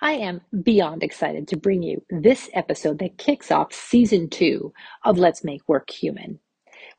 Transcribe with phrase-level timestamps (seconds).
[0.00, 4.72] I am beyond excited to bring you this episode that kicks off season two
[5.04, 6.38] of Let's Make Work Human.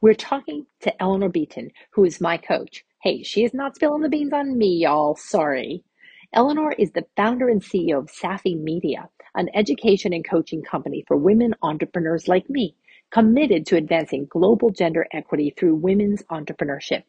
[0.01, 2.83] We're talking to Eleanor Beaton, who is my coach.
[3.01, 5.15] Hey, she is not spilling the beans on me, y'all.
[5.15, 5.85] Sorry.
[6.33, 11.15] Eleanor is the founder and CEO of Safi Media, an education and coaching company for
[11.15, 12.75] women entrepreneurs like me,
[13.11, 17.03] committed to advancing global gender equity through women's entrepreneurship.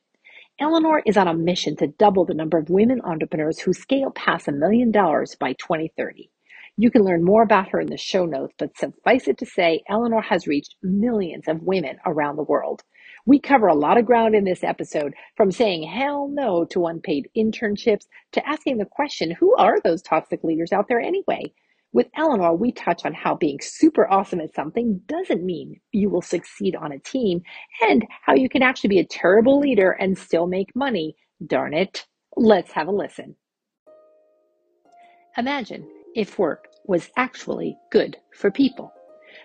[0.62, 4.46] Eleanor is on a mission to double the number of women entrepreneurs who scale past
[4.46, 6.28] a million dollars by 2030.
[6.76, 9.82] You can learn more about her in the show notes, but suffice it to say,
[9.88, 12.82] Eleanor has reached millions of women around the world.
[13.24, 17.30] We cover a lot of ground in this episode, from saying hell no to unpaid
[17.34, 21.54] internships to asking the question who are those toxic leaders out there anyway?
[21.92, 26.22] With Eleanor, we touch on how being super awesome at something doesn't mean you will
[26.22, 27.42] succeed on a team
[27.82, 31.16] and how you can actually be a terrible leader and still make money.
[31.44, 32.06] Darn it.
[32.36, 33.34] Let's have a listen.
[35.36, 38.92] Imagine if work was actually good for people.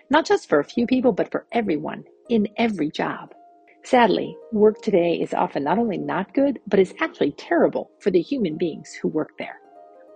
[0.08, 3.34] Not just for a few people, but for everyone in every job.
[3.82, 8.20] Sadly, work today is often not only not good, but is actually terrible for the
[8.20, 9.58] human beings who work there.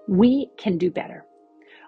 [0.08, 1.24] We can do better.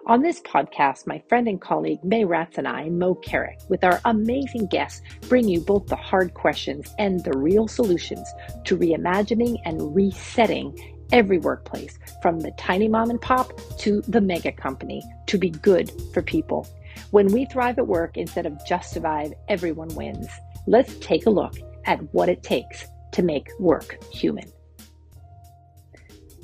[0.05, 4.01] On this podcast, my friend and colleague May Ratz and I, Mo Carrick, with our
[4.03, 8.27] amazing guests, bring you both the hard questions and the real solutions
[8.65, 10.77] to reimagining and resetting
[11.13, 15.89] every workplace, from the tiny mom and pop to the mega company, to be good
[16.13, 16.67] for people.
[17.11, 20.27] When we thrive at work instead of just survive, everyone wins.
[20.67, 24.51] Let's take a look at what it takes to make work human.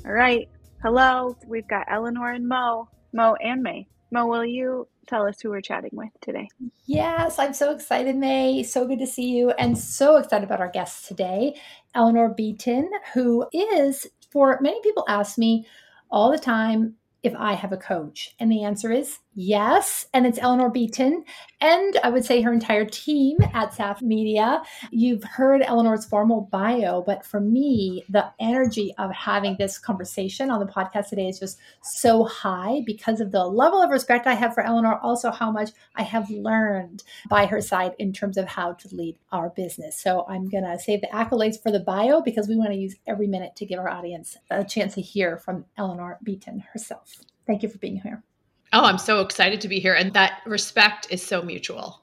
[0.06, 0.48] All right.
[0.82, 1.36] Hello.
[1.46, 2.88] We've got Eleanor and Mo.
[3.12, 3.86] Mo and May.
[4.10, 6.48] Mo, will you tell us who we're chatting with today?
[6.86, 8.62] Yes, I'm so excited, May.
[8.62, 11.60] So good to see you, and so excited about our guest today,
[11.94, 15.66] Eleanor Beaton, who is, for many people ask me
[16.10, 18.34] all the time if I have a coach.
[18.38, 21.24] And the answer is Yes, and it's Eleanor Beaton,
[21.60, 24.60] and I would say her entire team at Safi Media.
[24.90, 30.58] You've heard Eleanor's formal bio, but for me, the energy of having this conversation on
[30.58, 34.52] the podcast today is just so high because of the level of respect I have
[34.52, 38.72] for Eleanor, also how much I have learned by her side in terms of how
[38.72, 40.02] to lead our business.
[40.02, 42.96] So I'm going to save the accolades for the bio because we want to use
[43.06, 47.22] every minute to give our audience a chance to hear from Eleanor Beaton herself.
[47.46, 48.24] Thank you for being here.
[48.72, 49.94] Oh, I'm so excited to be here.
[49.94, 52.02] And that respect is so mutual.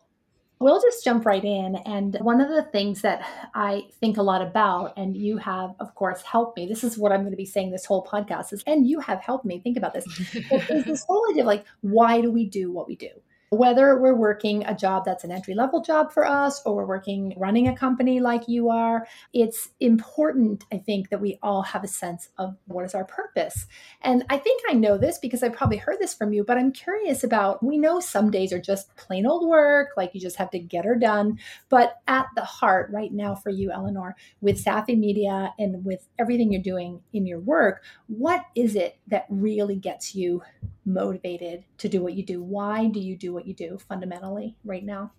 [0.60, 1.76] We'll just jump right in.
[1.86, 5.94] And one of the things that I think a lot about, and you have, of
[5.94, 6.68] course, helped me.
[6.68, 9.22] This is what I'm going to be saying this whole podcast is, and you have
[9.22, 10.06] helped me think about this.
[10.36, 13.10] is this whole idea of like, why do we do what we do?
[13.50, 17.34] Whether we're working a job that's an entry level job for us or we're working
[17.38, 21.88] running a company like you are it's important i think that we all have a
[21.88, 23.66] sense of what is our purpose
[24.02, 26.74] and i think i know this because i probably heard this from you but i'm
[26.74, 30.52] curious about we know some days are just plain old work like you just have
[30.52, 31.38] to get her done
[31.70, 36.52] but at the heart right now for you eleanor with safi media and with everything
[36.52, 40.42] you're doing in your work what is it that really gets you
[40.88, 42.42] motivated to do what you do?
[42.42, 45.12] Why do you do what you do fundamentally right now?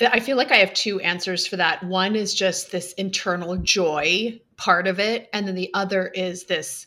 [0.00, 1.82] I feel like I have two answers for that.
[1.82, 6.86] One is just this internal joy part of it, and then the other is this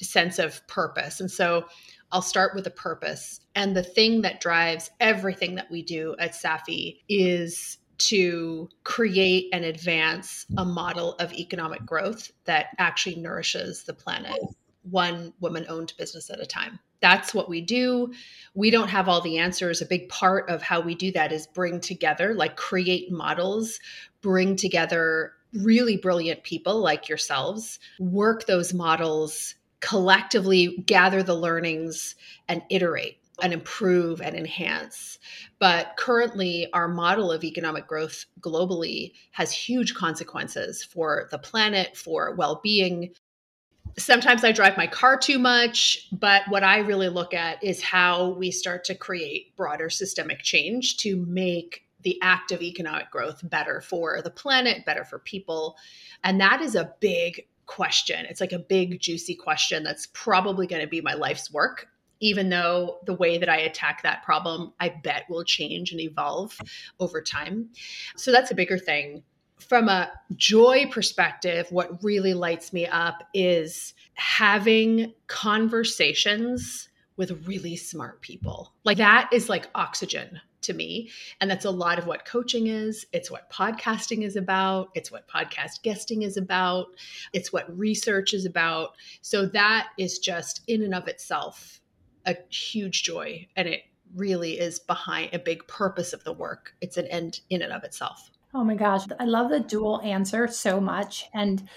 [0.00, 1.20] sense of purpose.
[1.20, 1.66] And so
[2.12, 3.40] I'll start with the purpose.
[3.54, 9.64] And the thing that drives everything that we do at Safi is to create and
[9.64, 14.40] advance a model of economic growth that actually nourishes the planet
[14.82, 16.78] one woman owned business at a time.
[17.00, 18.12] That's what we do.
[18.54, 19.80] We don't have all the answers.
[19.80, 23.80] A big part of how we do that is bring together, like create models,
[24.20, 32.14] bring together really brilliant people like yourselves, work those models collectively, gather the learnings,
[32.48, 35.18] and iterate and improve and enhance.
[35.58, 42.34] But currently, our model of economic growth globally has huge consequences for the planet, for
[42.34, 43.14] well being,
[43.98, 48.30] sometimes I drive my car too much, but what I really look at is how
[48.30, 53.80] we start to create broader systemic change to make the act of economic growth better
[53.80, 55.76] for the planet, better for people.
[56.24, 58.26] And that is a big question.
[58.26, 61.88] It's like a big, juicy question that's probably going to be my life's work.
[62.22, 66.58] Even though the way that I attack that problem, I bet will change and evolve
[66.98, 67.70] over time.
[68.16, 69.22] So that's a bigger thing
[69.60, 78.20] from a joy perspective, what really lights me up is having conversations with really smart
[78.22, 78.72] people.
[78.84, 81.10] Like that is like oxygen to me.
[81.40, 83.06] And that's a lot of what coaching is.
[83.12, 84.88] It's what podcasting is about.
[84.94, 86.88] It's what podcast guesting is about.
[87.32, 88.90] It's what research is about.
[89.22, 91.80] So that is just in and of itself
[92.26, 93.82] a huge joy and it
[94.14, 96.74] really is behind a big purpose of the work.
[96.80, 98.30] It's an end in and of itself.
[98.52, 101.28] Oh my gosh, I love the dual answer so much.
[101.32, 101.68] And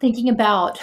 [0.00, 0.78] thinking about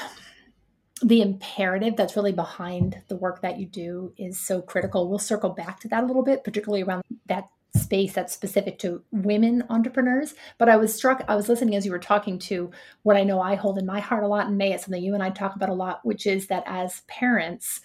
[1.01, 5.09] the imperative that's really behind the work that you do is so critical.
[5.09, 9.01] We'll circle back to that a little bit, particularly around that space that's specific to
[9.11, 10.35] women entrepreneurs.
[10.57, 12.69] But I was struck, I was listening as you were talking to
[13.03, 15.13] what I know I hold in my heart a lot, and May, it's something you
[15.13, 17.81] and I talk about a lot, which is that as parents,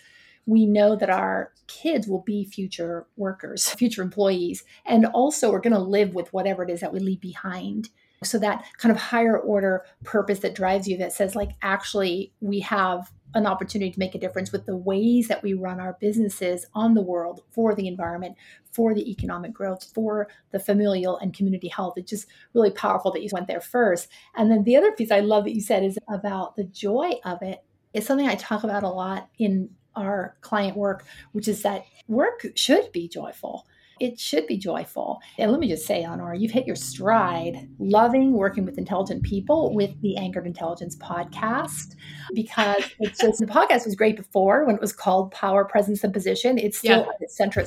[0.48, 5.74] we know that our kids will be future workers, future employees, and also we're going
[5.74, 7.90] to live with whatever it is that we leave behind.
[8.24, 12.60] So that kind of higher order purpose that drives you that says, like, actually, we
[12.60, 16.64] have an opportunity to make a difference with the ways that we run our businesses
[16.74, 18.34] on the world for the environment,
[18.72, 21.92] for the economic growth, for the familial and community health.
[21.98, 24.08] It's just really powerful that you went there first.
[24.34, 27.42] And then the other piece I love that you said is about the joy of
[27.42, 27.62] it.
[27.92, 29.68] It's something I talk about a lot in
[30.02, 33.66] our client work, which is that work should be joyful.
[34.00, 35.20] It should be joyful.
[35.38, 39.74] And let me just say, Eleanor, you've hit your stride loving working with intelligent people
[39.74, 41.96] with the Anchored Intelligence podcast
[42.32, 46.12] because it's just the podcast was great before when it was called Power, Presence, and
[46.12, 46.58] Position.
[46.58, 47.08] It's still yeah.
[47.08, 47.64] at its center.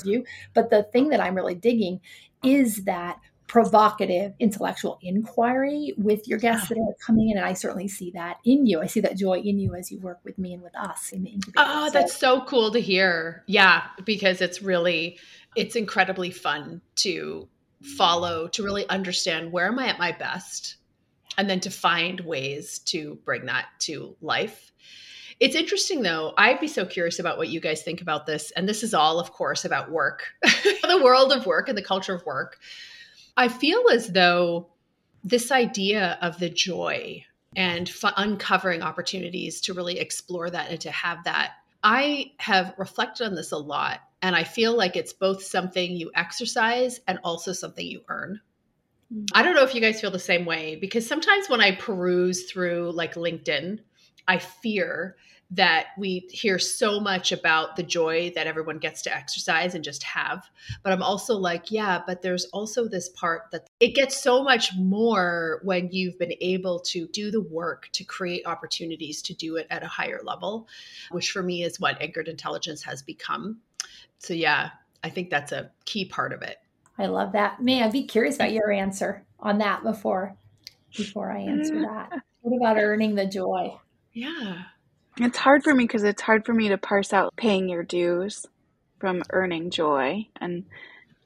[0.53, 1.99] But the thing that I'm really digging
[2.43, 3.19] is that
[3.51, 6.89] provocative intellectual inquiry with your guests that ah.
[6.89, 7.37] are coming in.
[7.37, 8.79] And I certainly see that in you.
[8.79, 11.23] I see that joy in you as you work with me and with us in
[11.23, 11.59] the incubator.
[11.59, 11.99] Oh, ah, so.
[11.99, 13.43] that's so cool to hear.
[13.47, 15.19] Yeah, because it's really,
[15.57, 17.49] it's incredibly fun to
[17.81, 20.77] follow, to really understand where am I at my best,
[21.37, 24.71] and then to find ways to bring that to life.
[25.41, 26.33] It's interesting though.
[26.37, 28.51] I'd be so curious about what you guys think about this.
[28.51, 32.13] And this is all, of course, about work, the world of work and the culture
[32.13, 32.57] of work.
[33.41, 34.67] I feel as though
[35.23, 40.91] this idea of the joy and f- uncovering opportunities to really explore that and to
[40.91, 41.53] have that,
[41.83, 43.99] I have reflected on this a lot.
[44.21, 48.41] And I feel like it's both something you exercise and also something you earn.
[49.11, 49.29] Mm.
[49.33, 52.43] I don't know if you guys feel the same way because sometimes when I peruse
[52.43, 53.79] through like LinkedIn,
[54.27, 55.15] I fear
[55.51, 60.01] that we hear so much about the joy that everyone gets to exercise and just
[60.03, 60.49] have.
[60.81, 64.71] But I'm also like, yeah, but there's also this part that it gets so much
[64.77, 69.67] more when you've been able to do the work to create opportunities to do it
[69.69, 70.67] at a higher level,
[71.11, 73.59] which for me is what anchored intelligence has become.
[74.19, 74.69] So, yeah,
[75.03, 76.57] I think that's a key part of it.
[76.97, 77.61] I love that.
[77.61, 80.37] May I be curious about your answer on that before
[80.95, 81.81] before I answer mm.
[81.83, 82.21] that?
[82.41, 83.77] What about earning the joy?
[84.13, 84.63] Yeah.
[85.17, 88.45] It's hard for me because it's hard for me to parse out paying your dues
[88.99, 90.27] from earning joy.
[90.39, 90.65] And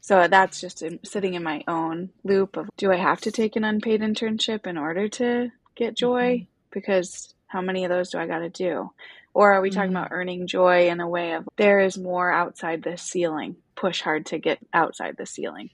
[0.01, 3.55] so that's just in, sitting in my own loop of do I have to take
[3.55, 6.35] an unpaid internship in order to get joy?
[6.37, 6.45] Mm-hmm.
[6.71, 8.91] Because how many of those do I got to do?
[9.33, 9.97] Or are we talking mm-hmm.
[9.97, 13.57] about earning joy in a way of there is more outside the ceiling?
[13.75, 15.69] Push hard to get outside the ceiling.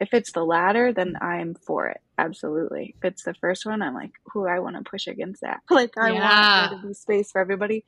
[0.00, 2.00] If it's the latter, then I'm for it.
[2.18, 2.94] Absolutely.
[2.98, 5.60] If it's the first one, I'm like, who I want to push against that.
[5.70, 6.60] Like I yeah.
[6.60, 7.84] want there to be space for everybody.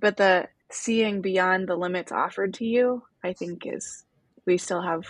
[0.00, 4.04] But the seeing beyond the limits offered to you, I think is
[4.46, 5.06] we still have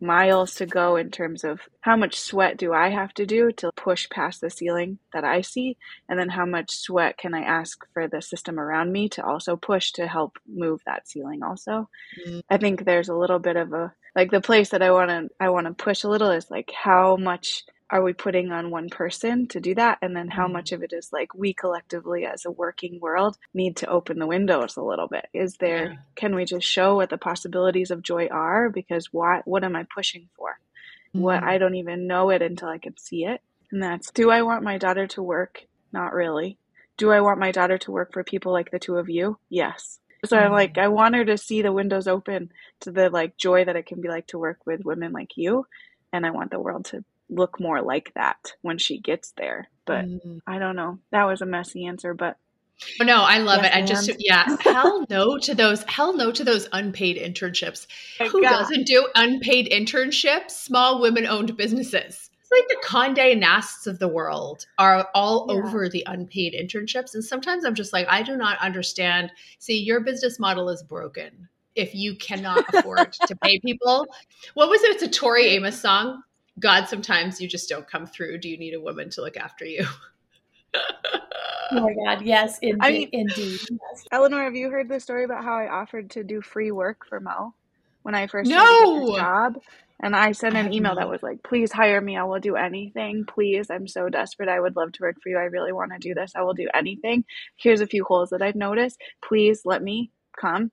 [0.00, 3.70] miles to go in terms of how much sweat do I have to do to
[3.76, 5.76] push past the ceiling that I see,
[6.08, 9.56] and then how much sweat can I ask for the system around me to also
[9.56, 11.88] push to help move that ceiling also.
[12.20, 12.40] Mm-hmm.
[12.50, 15.28] I think there's a little bit of a like the place that I want to
[15.38, 18.88] I want to push a little is like how much are we putting on one
[18.88, 19.98] person to do that?
[20.02, 20.54] And then how mm-hmm.
[20.54, 24.26] much of it is like we collectively as a working world need to open the
[24.26, 25.26] windows a little bit?
[25.32, 25.96] Is there yeah.
[26.16, 28.70] can we just show what the possibilities of joy are?
[28.70, 30.58] Because what what am i pushing for?
[31.14, 31.20] Mm-hmm.
[31.20, 33.42] what i don't even know it until i can see it.
[33.70, 35.66] And that's do i want my daughter to work?
[35.92, 36.58] Not really.
[36.96, 39.38] Do i want my daughter to work for people like the two of you?
[39.50, 40.46] Yes so mm-hmm.
[40.46, 43.76] i'm like i want her to see the windows open to the like joy that
[43.76, 45.66] it can be like to work with women like you
[46.12, 49.68] and i want the world to look more like that when she gets there.
[49.84, 50.40] But mm.
[50.46, 50.98] I don't know.
[51.10, 52.36] That was a messy answer, but
[53.00, 53.74] Oh, no, I love yes, it.
[53.74, 57.86] I just yeah, hell no to those hell no to those unpaid internships.
[58.18, 58.50] Who God.
[58.50, 60.50] doesn't do unpaid internships?
[60.50, 62.28] Small women owned businesses.
[62.48, 65.56] It's like the Condé Nasts of the world are all yeah.
[65.56, 67.14] over the unpaid internships.
[67.14, 69.32] And sometimes I'm just like, I do not understand.
[69.58, 74.06] See, your business model is broken if you cannot afford to pay people.
[74.54, 74.90] What was it?
[74.92, 76.22] It's a Tori Amos song.
[76.60, 78.38] God, sometimes you just don't come through.
[78.38, 79.84] Do you need a woman to look after you?
[80.74, 82.78] oh my God, yes, indeed.
[82.80, 83.60] I mean, indeed.
[83.70, 84.06] Yes.
[84.12, 87.18] Eleanor, have you heard the story about how I offered to do free work for
[87.18, 87.54] Mo
[88.02, 88.56] when I first no!
[88.56, 89.62] started job?
[90.02, 92.16] And I sent an email that was like, please hire me.
[92.18, 93.24] I will do anything.
[93.26, 93.70] Please.
[93.70, 94.48] I'm so desperate.
[94.50, 95.38] I would love to work for you.
[95.38, 96.32] I really want to do this.
[96.36, 97.24] I will do anything.
[97.56, 99.00] Here's a few holes that I've noticed.
[99.24, 100.72] Please let me come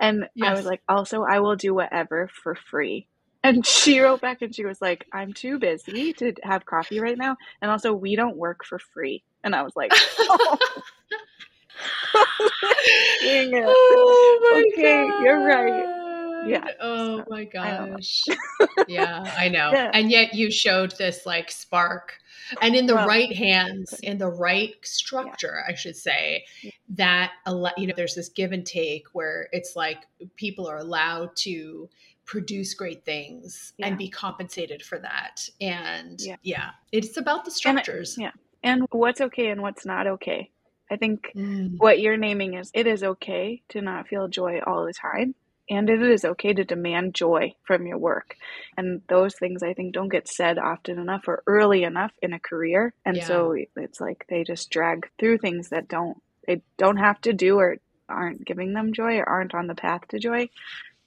[0.00, 0.48] And yes.
[0.50, 3.08] I was like, also, I will do whatever for free.
[3.44, 7.18] And she wrote back and she was like, I'm too busy to have coffee right
[7.18, 7.36] now.
[7.62, 9.24] And also, we don't work for free.
[9.44, 10.58] And I was like, oh.
[13.22, 13.64] Dang it.
[13.66, 15.22] Oh okay, God.
[15.24, 15.99] you're right
[16.46, 18.24] yeah oh so, my gosh.
[18.88, 19.70] Yeah i know.
[19.72, 19.90] Yeah.
[19.92, 22.14] and yet you showed this like spark.
[22.60, 25.72] And in the well, right hands in the right structure yeah.
[25.72, 26.44] i should say
[26.88, 27.30] that
[27.76, 29.98] you know there's this give and take where it's like
[30.36, 31.88] people are allowed to
[32.30, 33.88] produce great things yeah.
[33.88, 35.48] and be compensated for that.
[35.60, 36.36] And yeah.
[36.42, 38.16] yeah, it's about the structures.
[38.16, 38.30] And, yeah.
[38.62, 40.48] And what's okay and what's not okay.
[40.88, 41.76] I think mm.
[41.78, 45.34] what you're naming is it is okay to not feel joy all the time
[45.70, 48.36] and it is okay to demand joy from your work.
[48.76, 52.40] And those things I think don't get said often enough or early enough in a
[52.40, 52.92] career.
[53.06, 53.26] And yeah.
[53.26, 57.58] so it's like they just drag through things that don't they don't have to do
[57.58, 57.76] or
[58.08, 60.48] aren't giving them joy or aren't on the path to joy.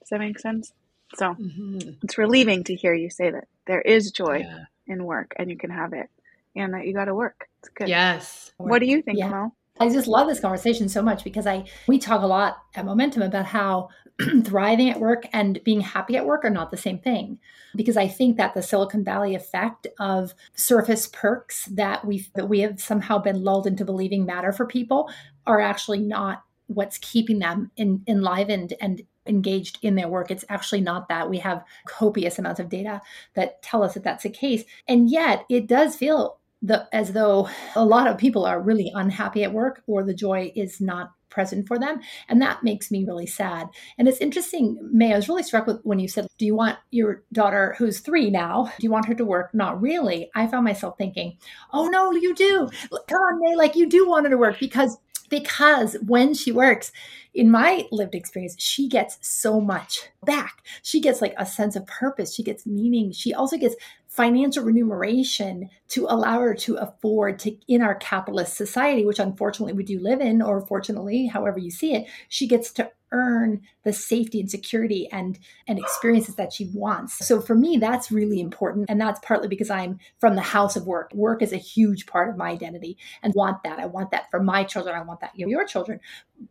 [0.00, 0.72] Does that make sense?
[1.16, 1.90] So mm-hmm.
[2.02, 4.64] it's relieving to hear you say that there is joy yeah.
[4.86, 6.08] in work and you can have it
[6.56, 7.48] and that you got to work.
[7.60, 7.88] It's good.
[7.88, 8.52] Yes.
[8.56, 9.28] What do you think, yeah.
[9.28, 9.52] Mo?
[9.78, 13.22] I just love this conversation so much because I we talk a lot at Momentum
[13.22, 13.88] about how
[14.44, 17.38] thriving at work and being happy at work are not the same thing.
[17.74, 22.60] Because I think that the Silicon Valley effect of surface perks that we that we
[22.60, 25.10] have somehow been lulled into believing matter for people
[25.46, 30.30] are actually not what's keeping them in, enlivened and engaged in their work.
[30.30, 31.28] It's actually not that.
[31.28, 33.00] We have copious amounts of data
[33.34, 34.64] that tell us that that's the case.
[34.86, 39.44] And yet it does feel the, as though a lot of people are really unhappy
[39.44, 42.00] at work or the joy is not present for them.
[42.28, 43.66] And that makes me really sad.
[43.98, 46.78] And it's interesting, May, I was really struck with when you said, Do you want
[46.90, 49.52] your daughter, who's three now, do you want her to work?
[49.52, 50.30] Not really.
[50.34, 51.36] I found myself thinking,
[51.72, 52.70] Oh, no, you do.
[53.08, 54.96] Come on, May, like you do want her to work because
[55.28, 56.92] because when she works,
[57.34, 60.62] in my lived experience, she gets so much back.
[60.82, 62.34] She gets like a sense of purpose.
[62.34, 63.12] She gets meaning.
[63.12, 63.74] She also gets
[64.14, 69.82] financial remuneration to allow her to afford to in our capitalist society which unfortunately we
[69.82, 74.40] do live in or fortunately however you see it she gets to earn the safety
[74.40, 77.24] and security and and experiences that she wants.
[77.26, 78.90] So for me that's really important.
[78.90, 81.12] And that's partly because i'm from the house of work.
[81.14, 83.78] Work is a huge part of my identity and want that.
[83.78, 84.96] I want that for my children.
[84.96, 86.00] I want that for your children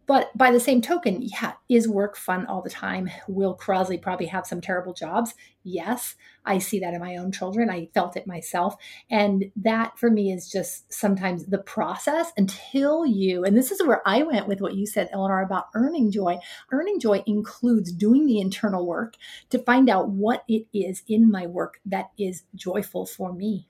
[0.07, 4.25] but by the same token yeah is work fun all the time will crosley probably
[4.25, 7.69] have some terrible jobs yes I see that in my own children.
[7.69, 8.75] I felt it myself.
[9.09, 14.01] And that for me is just sometimes the process until you, and this is where
[14.05, 16.37] I went with what you said, Eleanor, about earning joy.
[16.71, 19.15] Earning joy includes doing the internal work
[19.49, 23.67] to find out what it is in my work that is joyful for me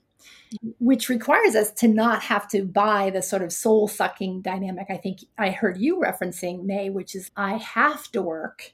[0.79, 4.97] which requires us to not have to buy the sort of soul sucking dynamic I
[4.97, 8.73] think I heard you referencing, May, which is I have to work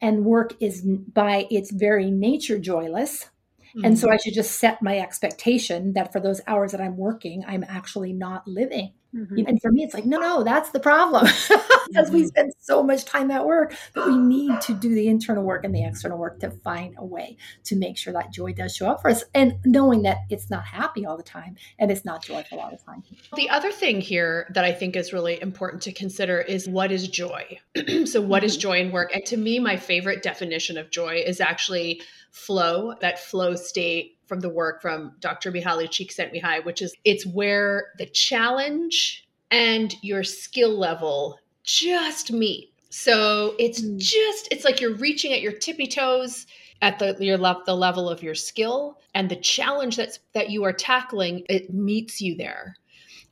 [0.00, 3.30] and work is by its very nature joyless.
[3.76, 3.84] Mm-hmm.
[3.84, 4.10] And so.
[4.10, 8.12] I should just set my expectation that for those hours that I'm working, I'm actually
[8.12, 8.92] not living.
[9.14, 9.46] Mm-hmm.
[9.46, 11.24] And for me, it's like, no, no, that's the problem.
[11.92, 12.14] because mm-hmm.
[12.14, 15.64] we spend so much time at work that we need to do the internal work
[15.64, 18.88] and the external work to find a way to make sure that joy does show
[18.88, 19.24] up for us.
[19.34, 22.78] And knowing that it's not happy all the time and it's not joyful all the
[22.78, 23.02] time.
[23.36, 27.08] The other thing here that I think is really important to consider is what is
[27.08, 27.58] joy?
[28.04, 28.60] so, what is mm-hmm.
[28.60, 29.14] joy in work?
[29.14, 34.40] And to me, my favorite definition of joy is actually flow, that flow state from
[34.40, 35.52] the work from Dr.
[35.52, 42.72] Mihaly Csikszentmihalyi, which is it's where the challenge and your skill level just meet.
[42.88, 43.98] So it's mm.
[43.98, 46.46] just it's like you're reaching at your tippy toes
[46.80, 50.64] at the your le- the level of your skill and the challenge that's that you
[50.64, 52.76] are tackling it meets you there.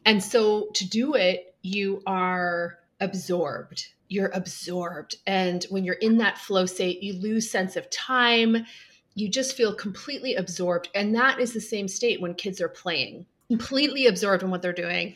[0.05, 3.87] And so to do it you are absorbed.
[4.09, 8.67] You're absorbed and when you're in that flow state you lose sense of time
[9.15, 10.89] you just feel completely absorbed.
[10.95, 14.73] And that is the same state when kids are playing, completely absorbed in what they're
[14.73, 15.15] doing.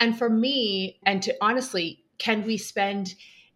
[0.00, 3.14] And for me, and to honestly, can we spend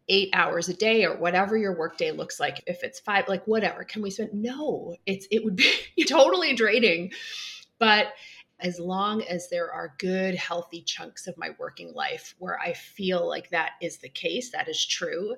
[0.09, 2.63] eight hours a day or whatever your workday looks like?
[2.67, 4.33] If it's five, like whatever, can we spend?
[4.33, 7.13] No, it's it would be totally draining.
[7.79, 8.13] But
[8.61, 13.29] as long as there are good, healthy chunks of my working life where I feel
[13.29, 15.35] like that is the case, that is true,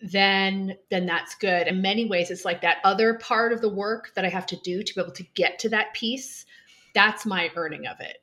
[0.00, 1.66] then then that's good.
[1.66, 4.56] In many ways it's like that other part of the work that i have to
[4.56, 6.44] do to be able to get to that piece
[6.96, 8.18] that's my earning of it.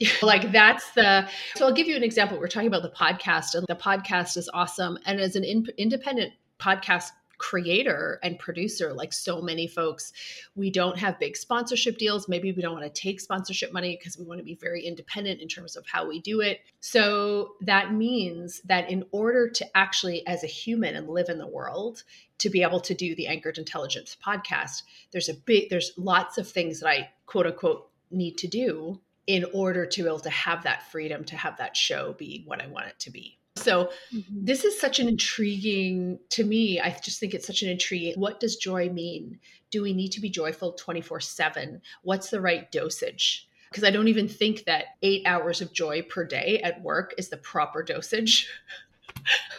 [0.22, 2.38] Like that's the so i'll give you an example.
[2.38, 4.98] We're talking about the podcast and the podcast is awesome.
[5.06, 7.10] And as an in, independent podcast
[7.42, 10.12] creator and producer, like so many folks,
[10.54, 12.28] we don't have big sponsorship deals.
[12.28, 15.40] Maybe we don't want to take sponsorship money because we want to be very independent
[15.40, 16.60] in terms of how we do it.
[16.78, 21.46] So that means that in order to actually, as a human and live in the
[21.46, 22.04] world,
[22.38, 26.48] to be able to do the Anchored Intelligence podcast, there's a big, there's lots of
[26.48, 30.62] things that I quote unquote need to do in order to be able to have
[30.62, 33.38] that freedom to have that show be what I want it to be.
[33.62, 34.44] So mm-hmm.
[34.44, 36.80] this is such an intriguing to me.
[36.80, 38.14] I just think it's such an intriguing.
[38.18, 39.38] What does joy mean?
[39.70, 41.80] Do we need to be joyful 24/7?
[42.02, 43.48] What's the right dosage?
[43.70, 47.30] Because I don't even think that 8 hours of joy per day at work is
[47.30, 48.48] the proper dosage.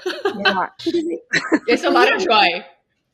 [0.06, 0.70] Yeah.
[0.86, 2.64] it's a lot of joy.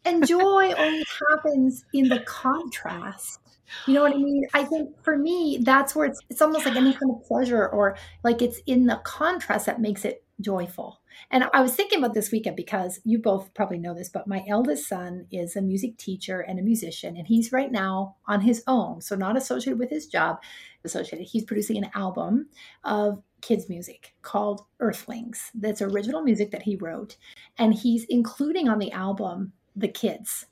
[0.03, 3.39] And joy only happens in the contrast
[3.85, 4.45] you know what I mean?
[4.53, 7.97] I think for me, that's where it's it's almost like any kind of pleasure or
[8.23, 11.01] like it's in the contrast that makes it joyful.
[11.31, 14.43] And I was thinking about this weekend because you both probably know this, but my
[14.47, 18.63] eldest son is a music teacher and a musician, and he's right now on his
[18.67, 20.39] own, so not associated with his job,
[20.83, 21.27] associated.
[21.27, 22.47] He's producing an album
[22.83, 25.51] of kids' music called Earthlings.
[25.53, 27.17] That's original music that he wrote,
[27.57, 30.45] and he's including on the album the kids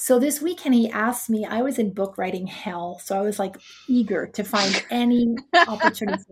[0.00, 2.98] so this weekend he asked me, I was in book writing hell.
[3.04, 3.56] So I was like
[3.86, 5.36] eager to find any
[5.68, 6.24] opportunity.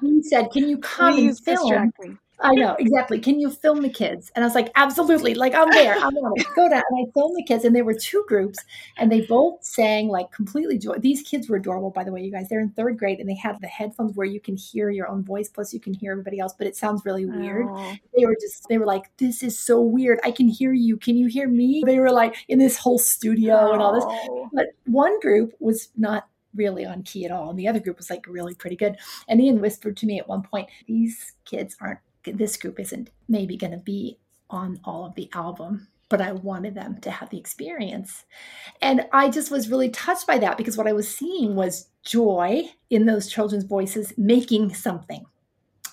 [0.00, 2.18] He said, Can you come Please and film?
[2.40, 3.18] I know exactly.
[3.18, 4.30] Can you film the kids?
[4.34, 5.34] And I was like, absolutely.
[5.34, 5.94] Like I'm there.
[5.94, 6.46] I'm on it.
[6.54, 6.82] Go down.
[6.90, 8.58] And I filmed the kids, and there were two groups,
[8.98, 10.98] and they both sang like completely joy.
[10.98, 12.48] These kids were adorable, by the way, you guys.
[12.48, 15.24] They're in third grade, and they have the headphones where you can hear your own
[15.24, 17.66] voice, plus you can hear everybody else, but it sounds really weird.
[17.68, 17.94] Oh.
[18.16, 20.20] They were just, they were like, this is so weird.
[20.24, 20.98] I can hear you.
[20.98, 21.82] Can you hear me?
[21.86, 23.72] They were like in this whole studio oh.
[23.72, 24.04] and all this.
[24.06, 24.50] Oh.
[24.52, 27.50] But one group was not really on key at all.
[27.50, 28.96] And the other group was like really pretty good.
[29.28, 33.56] And Ian whispered to me at one point, these kids aren't this group isn't maybe
[33.56, 34.18] going to be
[34.50, 38.24] on all of the album but I wanted them to have the experience.
[38.80, 42.70] And I just was really touched by that because what I was seeing was joy
[42.90, 45.24] in those children's voices making something,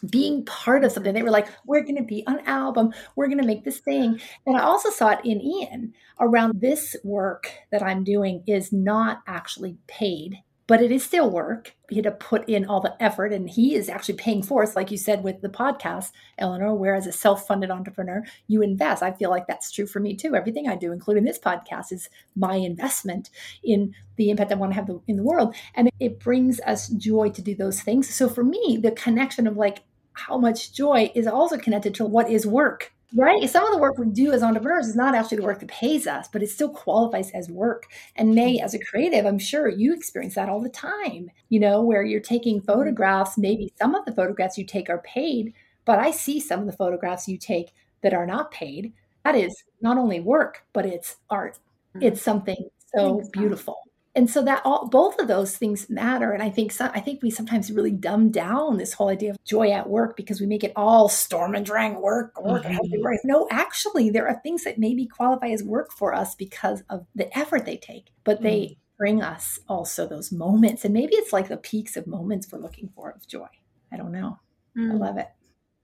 [0.10, 1.14] being part of something.
[1.14, 4.20] They were like, we're going to be on album, we're going to make this thing.
[4.46, 9.24] And I also saw it in Ian around this work that I'm doing is not
[9.26, 11.76] actually paid but it is still work.
[11.90, 14.76] He had to put in all the effort, and he is actually paying for it,
[14.76, 16.74] like you said with the podcast, Eleanor.
[16.74, 19.04] Whereas a self-funded entrepreneur, you invest.
[19.04, 20.36] I feel like that's true for me too.
[20.36, 23.30] Everything I do, including this podcast, is my investment
[23.64, 27.30] in the impact I want to have in the world, and it brings us joy
[27.32, 28.14] to do those things.
[28.14, 32.30] So for me, the connection of like how much joy is also connected to what
[32.30, 33.48] is work Right.
[33.48, 36.08] Some of the work we do as entrepreneurs is not actually the work that pays
[36.08, 37.86] us, but it still qualifies as work.
[38.16, 41.84] And May, as a creative, I'm sure you experience that all the time, you know,
[41.84, 42.72] where you're taking mm-hmm.
[42.72, 43.38] photographs.
[43.38, 45.54] Maybe some of the photographs you take are paid,
[45.86, 48.94] but I see some of the photographs you take that are not paid.
[49.24, 51.60] That is not only work, but it's art.
[51.96, 52.08] Mm-hmm.
[52.08, 53.78] It's something so beautiful
[54.16, 56.32] and so that all both of those things matter.
[56.32, 59.44] And i think so, i think we sometimes really dumb down this whole idea of
[59.44, 63.06] joy at work because we make it all storm and drang work work mm-hmm.
[63.06, 67.06] and no actually there are things that maybe qualify as work for us because of
[67.16, 68.78] the effort they take but they mm.
[68.98, 70.86] bring us also those moments.
[70.86, 73.48] And maybe it's like the peaks of moments we're looking for of joy.
[73.92, 74.40] I don't know.
[74.78, 74.92] Mm.
[74.92, 75.30] i love it.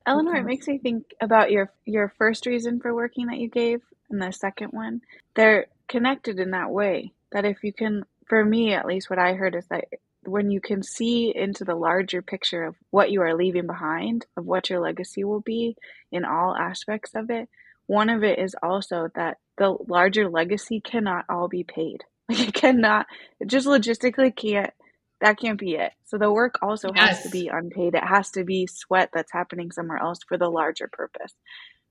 [0.05, 3.81] Eleanor it makes me think about your your first reason for working that you gave
[4.09, 5.01] and the second one.
[5.35, 9.33] They're connected in that way that if you can for me at least what i
[9.33, 9.85] heard is that
[10.23, 14.45] when you can see into the larger picture of what you are leaving behind of
[14.45, 15.75] what your legacy will be
[16.11, 17.49] in all aspects of it
[17.89, 22.03] one of it is also that the larger legacy cannot all be paid.
[22.29, 23.07] Like it cannot
[23.39, 24.71] it just logistically can't
[25.19, 25.93] that can't be it.
[26.05, 27.09] So the work also yes.
[27.09, 27.95] has to be unpaid.
[27.95, 31.33] It has to be sweat that's happening somewhere else for the larger purpose.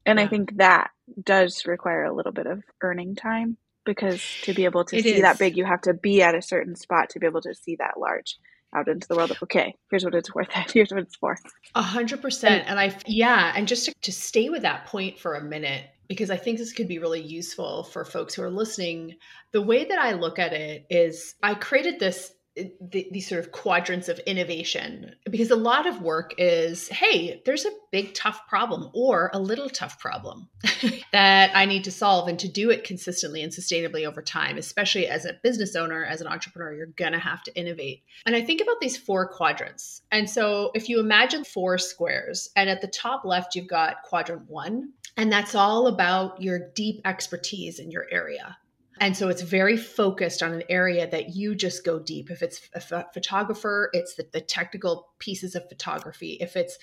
[0.07, 0.27] And yeah.
[0.27, 3.57] i think that does require a little bit of earning time
[3.94, 5.22] because to be able to it see is.
[5.22, 7.77] that big, you have to be at a certain spot to be able to see
[7.77, 8.37] that large
[8.74, 9.37] out into the world.
[9.42, 10.48] Okay here's what it's worth.
[10.72, 11.38] Here's what it's for.
[11.74, 12.64] A hundred percent.
[12.66, 16.31] And i yeah and just to, to stay with that point for a minute because
[16.31, 19.14] i think this could be really useful for folks who are listening
[19.53, 22.33] the way that i look at it is i created this
[22.81, 25.14] the, these sort of quadrants of innovation.
[25.31, 29.68] Because a lot of work is hey there's a big tough problem or a little
[29.68, 30.49] tough problem
[31.12, 35.07] that i need to solve and to do it consistently and sustainably over time especially
[35.07, 38.03] as a business owner as an entrepreneur you're going to have to innovate.
[38.27, 40.03] And i think about these four quadrants.
[40.11, 44.49] And so if you imagine four squares and at the top left you've got quadrant
[44.49, 48.57] one and that's all about your deep expertise in your area
[49.01, 52.31] and so it's very focused on an area that you just go deep.
[52.31, 56.39] If it's a photographer, it's the, the technical pieces of photography.
[56.41, 56.79] If it's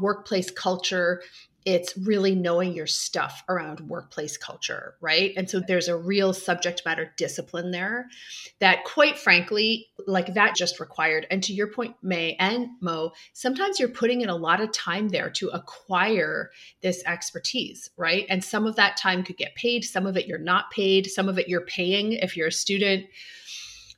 [0.00, 1.22] workplace culture,
[1.64, 5.32] it's really knowing your stuff around workplace culture, right?
[5.36, 8.08] And so there's a real subject matter discipline there
[8.60, 11.26] that, quite frankly, like that just required.
[11.30, 15.08] And to your point, May and Mo, sometimes you're putting in a lot of time
[15.08, 18.24] there to acquire this expertise, right?
[18.30, 21.28] And some of that time could get paid, some of it you're not paid, some
[21.28, 23.06] of it you're paying if you're a student.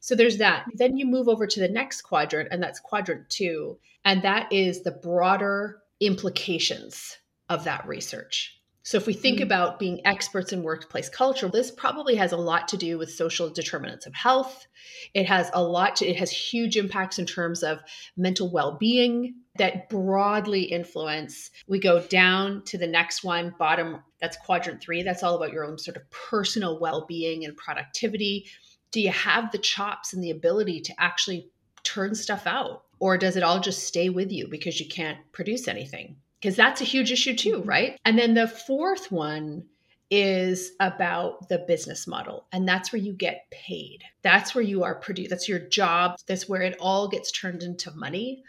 [0.00, 0.66] So there's that.
[0.74, 3.78] Then you move over to the next quadrant, and that's quadrant two.
[4.04, 7.18] And that is the broader implications
[7.52, 8.58] of that research.
[8.84, 9.44] So, if we think mm-hmm.
[9.44, 13.48] about being experts in workplace culture, this probably has a lot to do with social
[13.48, 14.66] determinants of health.
[15.14, 17.78] It has a lot to, it has huge impacts in terms of
[18.16, 21.50] mental well being that broadly influence.
[21.68, 25.04] We go down to the next one, bottom, that's quadrant three.
[25.04, 28.46] That's all about your own sort of personal well being and productivity.
[28.90, 31.50] Do you have the chops and the ability to actually
[31.84, 32.82] turn stuff out?
[32.98, 36.16] Or does it all just stay with you because you can't produce anything?
[36.42, 37.68] Because that's a huge issue too, mm-hmm.
[37.68, 38.00] right?
[38.04, 39.64] And then the fourth one
[40.10, 44.96] is about the business model and that's where you get paid that's where you are
[44.96, 48.42] produced that's your job that's where it all gets turned into money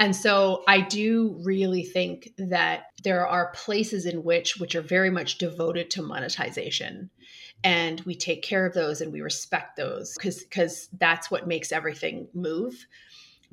[0.00, 5.08] and so i do really think that there are places in which which are very
[5.08, 7.08] much devoted to monetization
[7.62, 11.70] and we take care of those and we respect those because because that's what makes
[11.70, 12.84] everything move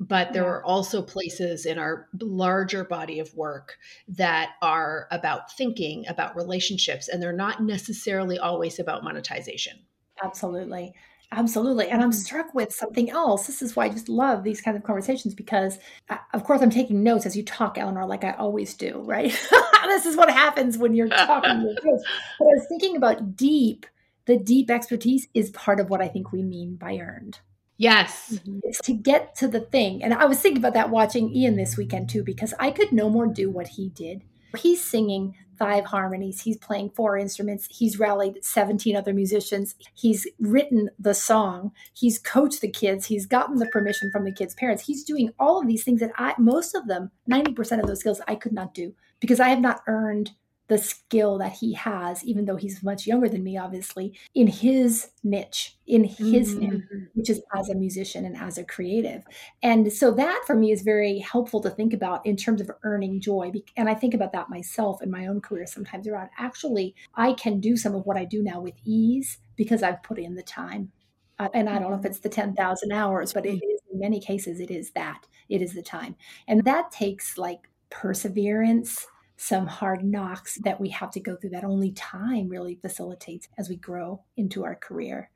[0.00, 3.78] but there are also places in our larger body of work
[4.08, 9.78] that are about thinking about relationships and they're not necessarily always about monetization.
[10.22, 10.94] Absolutely.
[11.32, 11.88] Absolutely.
[11.88, 12.18] And i'm mm-hmm.
[12.18, 13.46] struck with something else.
[13.46, 15.78] This is why i just love these kinds of conversations because
[16.08, 19.36] uh, of course i'm taking notes as you talk eleanor like i always do right?
[19.84, 21.98] This is what happens when you're talking but i
[22.40, 23.86] was thinking about deep
[24.24, 27.38] the deep expertise is part of what i think we mean by earned
[27.76, 28.34] Yes.
[28.34, 28.58] Mm-hmm.
[28.62, 30.02] It's to get to the thing.
[30.02, 33.08] And I was thinking about that watching Ian this weekend too, because I could no
[33.10, 34.22] more do what he did.
[34.56, 40.90] He's singing five harmonies, he's playing four instruments, he's rallied 17 other musicians, he's written
[40.98, 44.84] the song, he's coached the kids, he's gotten the permission from the kids' parents.
[44.84, 48.20] He's doing all of these things that I, most of them, 90% of those skills,
[48.26, 50.32] I could not do because I have not earned
[50.68, 55.10] the skill that he has, even though he's much younger than me, obviously, in his
[55.22, 56.60] niche, in his mm-hmm.
[56.60, 56.82] niche,
[57.14, 59.24] which is as a musician and as a creative.
[59.62, 63.20] And so that for me is very helpful to think about in terms of earning
[63.20, 63.52] joy.
[63.76, 67.60] And I think about that myself in my own career sometimes around actually, I can
[67.60, 70.92] do some of what I do now with ease because I've put in the time.
[71.38, 72.06] Uh, and I don't know if mm-hmm.
[72.06, 75.26] it's the 10,000 hours, but it is in many cases, it is that.
[75.48, 76.16] It is the time.
[76.48, 81.64] And that takes like perseverance some hard knocks that we have to go through that
[81.64, 85.30] only time really facilitates as we grow into our career.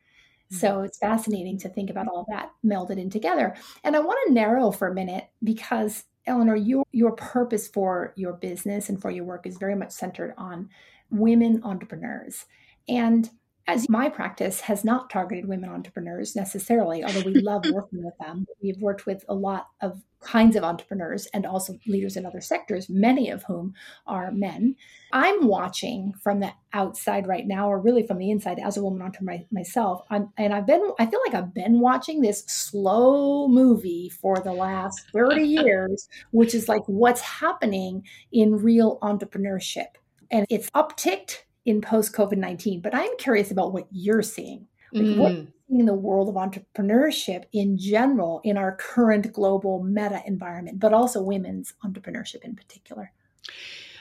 [0.50, 0.84] So mm-hmm.
[0.84, 3.54] it's fascinating to think about all that melded in together.
[3.84, 8.34] And I want to narrow for a minute because Eleanor, your your purpose for your
[8.34, 10.68] business and for your work is very much centered on
[11.10, 12.44] women entrepreneurs.
[12.86, 13.28] And
[13.68, 18.46] as my practice has not targeted women entrepreneurs necessarily, although we love working with them.
[18.62, 22.88] We've worked with a lot of kinds of entrepreneurs and also leaders in other sectors,
[22.88, 23.74] many of whom
[24.06, 24.74] are men.
[25.12, 29.02] I'm watching from the outside right now, or really from the inside as a woman
[29.02, 30.00] entrepreneur myself.
[30.08, 34.52] I'm, and I've been, I feel like I've been watching this slow movie for the
[34.52, 38.02] last 30 years, which is like what's happening
[38.32, 39.88] in real entrepreneurship.
[40.30, 42.80] And it's upticked in post COVID 19.
[42.80, 44.66] But I'm curious about what you're seeing.
[44.92, 45.16] Like mm.
[45.18, 45.32] what
[45.68, 51.20] in the world of entrepreneurship in general in our current global meta environment, but also
[51.20, 53.12] women's entrepreneurship in particular.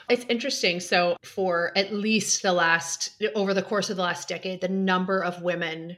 [0.10, 0.80] It's interesting.
[0.80, 5.22] So, for at least the last, over the course of the last decade, the number
[5.22, 5.98] of women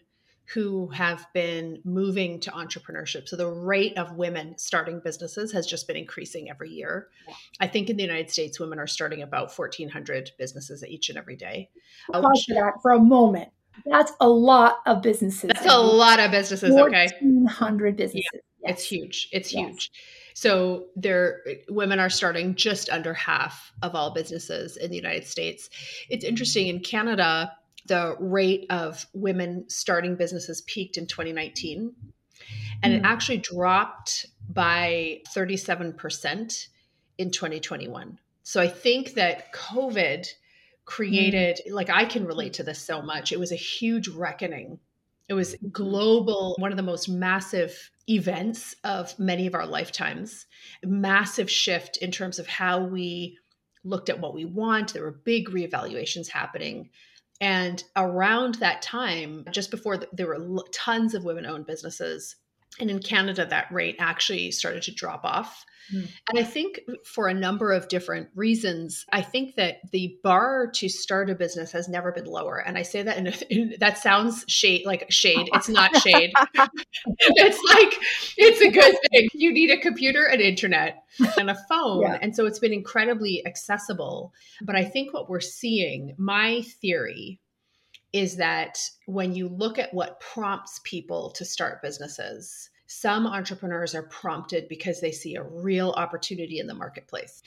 [0.53, 3.27] who have been moving to entrepreneurship.
[3.27, 7.09] So the rate of women starting businesses has just been increasing every year.
[7.27, 7.33] Yeah.
[7.59, 11.35] I think in the United States, women are starting about 1,400 businesses each and every
[11.35, 11.69] day.
[12.11, 13.49] Oh, pause for that for a moment.
[13.85, 15.51] That's a lot of businesses.
[15.53, 16.73] That's a lot of businesses.
[16.73, 18.27] 1, okay, 1,400 businesses.
[18.33, 18.73] Yeah, yes.
[18.73, 19.29] It's huge.
[19.31, 19.67] It's yes.
[19.67, 19.91] huge.
[20.33, 25.69] So there, women are starting just under half of all businesses in the United States.
[26.09, 27.51] It's interesting in Canada
[27.89, 31.93] the rate of women starting businesses peaked in 2019
[32.81, 32.95] and mm.
[32.95, 33.05] it hmm.
[33.05, 36.67] actually dropped by 37%
[37.17, 38.19] in 2021.
[38.43, 40.25] So I think that COVID
[40.85, 41.73] created, mm.
[41.73, 43.31] like, I can relate to this so much.
[43.31, 44.79] It was a huge reckoning.
[45.27, 45.67] It was mm-hmm.
[45.69, 50.47] global, one of the most massive events of many of our lifetimes,
[50.83, 53.37] massive shift in terms of how we
[53.83, 54.93] looked at what we want.
[54.93, 56.89] There were big reevaluations happening.
[57.41, 62.35] And around that time, just before the, there were tons of women owned businesses,
[62.79, 65.65] And in Canada, that rate actually started to drop off.
[65.93, 66.07] Mm.
[66.29, 70.89] And I think for a number of different reasons, I think that the bar to
[70.89, 72.57] start a business has never been lower.
[72.57, 75.49] And I say that in, in that sounds shade like shade.
[75.53, 76.31] It's not shade.
[77.05, 77.97] it's like
[78.37, 79.27] it's a good thing.
[79.33, 81.03] You need a computer, an internet,
[81.37, 82.01] and a phone.
[82.01, 82.19] Yeah.
[82.21, 84.33] And so it's been incredibly accessible.
[84.61, 87.39] But I think what we're seeing, my theory
[88.11, 94.01] is that when you look at what prompts people to start businesses, some entrepreneurs are
[94.01, 97.43] prompted because they see a real opportunity in the marketplace.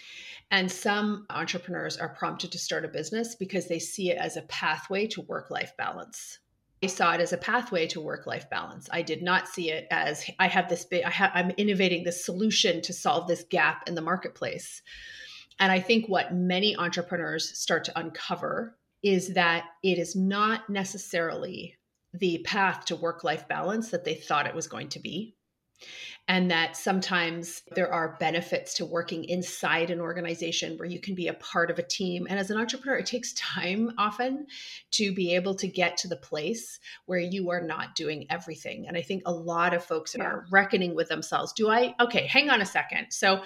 [0.52, 4.42] And some entrepreneurs are prompted to start a business because they see it as a
[4.42, 6.38] pathway to work life balance.
[6.80, 8.88] I saw it as a pathway to work life balance.
[8.92, 12.24] I did not see it as I have this big, I have, I'm innovating this
[12.24, 14.80] solution to solve this gap in the marketplace.
[15.58, 21.78] And I think what many entrepreneurs start to uncover is that it is not necessarily
[22.14, 25.34] the path to work life balance that they thought it was going to be.
[26.28, 31.26] And that sometimes there are benefits to working inside an organization where you can be
[31.26, 32.28] a part of a team.
[32.30, 34.46] And as an entrepreneur, it takes time often
[34.92, 38.86] to be able to get to the place where you are not doing everything.
[38.86, 41.52] And I think a lot of folks are reckoning with themselves.
[41.52, 41.94] Do I?
[41.98, 43.08] Okay, hang on a second.
[43.10, 43.42] So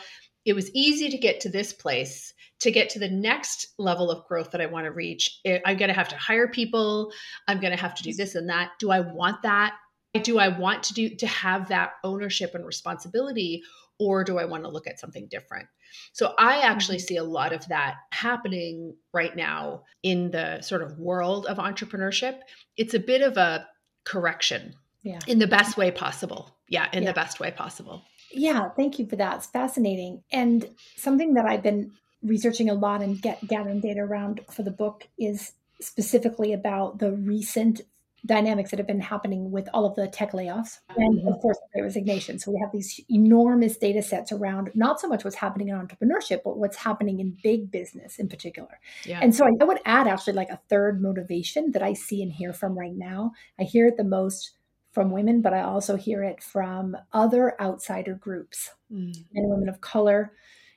[0.46, 4.26] it was easy to get to this place to get to the next level of
[4.26, 5.40] growth that I want to reach.
[5.44, 7.12] I'm going to have to hire people.
[7.48, 8.70] I'm going to have to do this and that.
[8.78, 9.74] Do I want that?
[10.22, 13.62] Do I want to do to have that ownership and responsibility
[13.98, 15.68] or do I want to look at something different?
[16.12, 17.06] So I actually mm-hmm.
[17.06, 22.38] see a lot of that happening right now in the sort of world of entrepreneurship.
[22.76, 23.66] It's a bit of a
[24.04, 25.18] correction yeah.
[25.26, 26.56] in the best way possible.
[26.68, 27.10] Yeah, in yeah.
[27.10, 28.02] the best way possible.
[28.32, 29.36] Yeah, thank you for that.
[29.36, 30.22] It's fascinating.
[30.30, 34.70] And something that I've been researching a lot and get gathering data around for the
[34.70, 37.82] book is specifically about the recent
[38.24, 41.28] dynamics that have been happening with all of the tech layoffs and mm-hmm.
[41.28, 45.22] of course the resignation so we have these enormous data sets around not so much
[45.22, 49.20] what's happening in entrepreneurship but what's happening in big business in particular yeah.
[49.22, 52.32] and so I, I would add actually like a third motivation that i see and
[52.32, 54.55] hear from right now i hear it the most
[54.96, 59.12] from women but i also hear it from other outsider groups mm.
[59.14, 60.32] men and women of color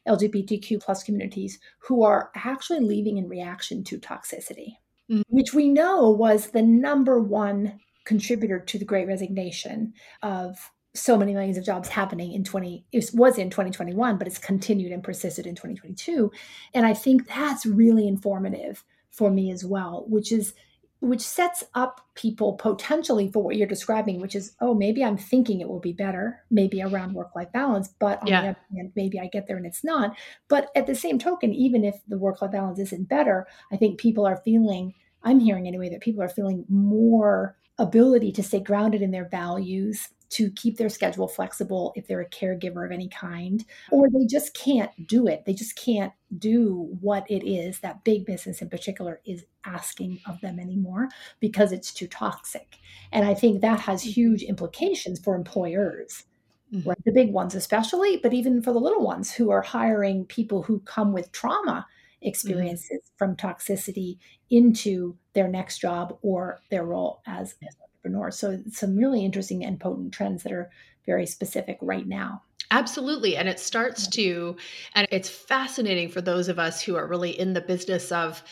[0.08, 4.78] LGBTQ plus communities who are actually leaving in reaction to toxicity,
[5.10, 5.22] mm-hmm.
[5.28, 11.34] which we know was the number one contributor to the great resignation of so many
[11.34, 15.46] millions of jobs happening in 20 it was in 2021 but it's continued and persisted
[15.46, 16.32] in 2022
[16.74, 20.56] and i think that's really informative for me as well which is
[21.02, 25.62] which sets up people potentially for what you're describing, which is, oh, maybe I'm thinking
[25.62, 28.42] it will be better, maybe around work life balance, but on yeah.
[28.42, 30.16] the other hand, maybe I get there and it's not.
[30.50, 34.00] But at the same token, even if the work life balance isn't better, I think
[34.00, 39.02] people are feeling, I'm hearing anyway, that people are feeling more ability to stay grounded
[39.02, 43.66] in their values, to keep their schedule flexible if they're a caregiver of any kind,
[43.92, 45.44] or they just can't do it.
[45.46, 50.40] They just can't do what it is that big business in particular is asking of
[50.42, 52.78] them anymore because it's too toxic.
[53.12, 54.12] And I think that has mm-hmm.
[54.12, 56.26] huge implications for employers.
[56.74, 56.90] Mm-hmm.
[56.90, 57.04] Right?
[57.04, 60.82] The big ones, especially, but even for the little ones who are hiring people who
[60.82, 61.88] come with trauma.
[62.22, 63.18] Experiences mm-hmm.
[63.18, 64.18] from toxicity
[64.50, 68.38] into their next job or their role as entrepreneurs.
[68.38, 70.70] So some really interesting and potent trends that are
[71.06, 72.44] very specific right now.
[72.72, 73.36] Absolutely.
[73.36, 74.56] And it starts to,
[74.94, 78.44] and it's fascinating for those of us who are really in the business of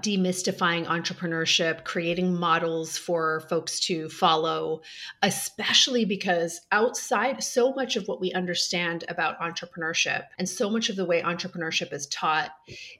[0.00, 4.80] demystifying entrepreneurship, creating models for folks to follow,
[5.22, 10.96] especially because outside so much of what we understand about entrepreneurship and so much of
[10.96, 12.50] the way entrepreneurship is taught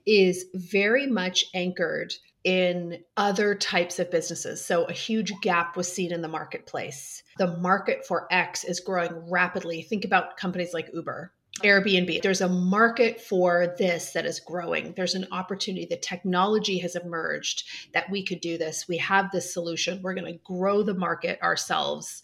[0.07, 2.15] is very much anchored
[2.47, 4.65] in other types of businesses.
[4.65, 7.25] So a huge gap was seen in the marketplace.
[7.39, 9.83] The market for X is growing rapidly.
[9.83, 11.33] Think about companies like Uber.
[11.65, 12.23] Airbnb.
[12.23, 14.93] There's a market for this that is growing.
[14.95, 15.87] There's an opportunity.
[15.87, 18.87] The technology has emerged that we could do this.
[18.87, 20.01] We have this solution.
[20.01, 22.23] We're going to grow the market ourselves.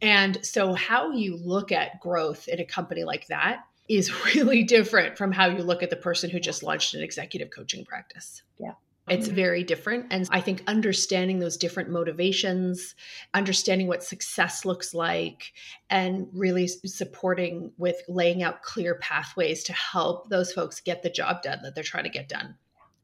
[0.00, 5.18] And so, how you look at growth in a company like that is really different
[5.18, 8.42] from how you look at the person who just launched an executive coaching practice.
[8.58, 8.72] Yeah.
[9.06, 9.36] It's mm-hmm.
[9.36, 10.06] very different.
[10.10, 12.94] And I think understanding those different motivations,
[13.34, 15.52] understanding what success looks like,
[15.90, 21.42] and really supporting with laying out clear pathways to help those folks get the job
[21.42, 22.54] done that they're trying to get done.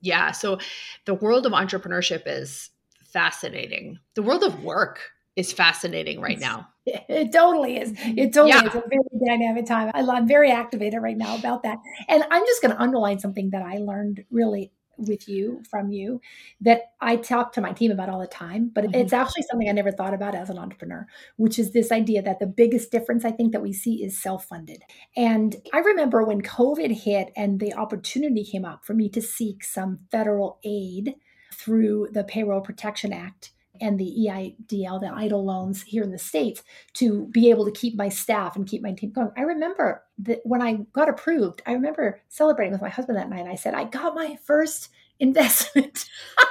[0.00, 0.30] Yeah.
[0.30, 0.58] So
[1.04, 2.70] the world of entrepreneurship is
[3.04, 3.98] fascinating.
[4.14, 5.00] The world of work
[5.36, 6.68] is fascinating right now.
[6.86, 7.92] It totally is.
[7.98, 8.66] It totally yeah.
[8.66, 9.90] is a very dynamic time.
[9.94, 11.78] I'm very activated right now about that.
[12.08, 14.72] And I'm just going to underline something that I learned really
[15.08, 16.20] with you from you
[16.60, 18.94] that I talk to my team about all the time, but mm-hmm.
[18.94, 22.38] it's actually something I never thought about as an entrepreneur, which is this idea that
[22.38, 24.82] the biggest difference I think that we see is self funded.
[25.16, 29.64] And I remember when COVID hit and the opportunity came up for me to seek
[29.64, 31.14] some federal aid
[31.54, 36.62] through the Payroll Protection Act and the EIDL, the EIDL loans here in the States,
[36.94, 39.30] to be able to keep my staff and keep my team going.
[39.36, 43.46] I remember that when I got approved, I remember celebrating with my husband that night.
[43.46, 46.06] I said, I got my first investment.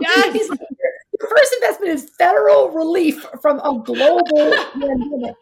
[0.00, 0.34] Yes.
[0.34, 4.24] Your first investment is federal relief from a global
[4.72, 5.34] pandemic.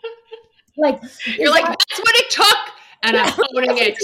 [0.76, 1.00] Like
[1.38, 2.56] you're like, that, that's what it took,
[3.02, 4.02] and I'm owning it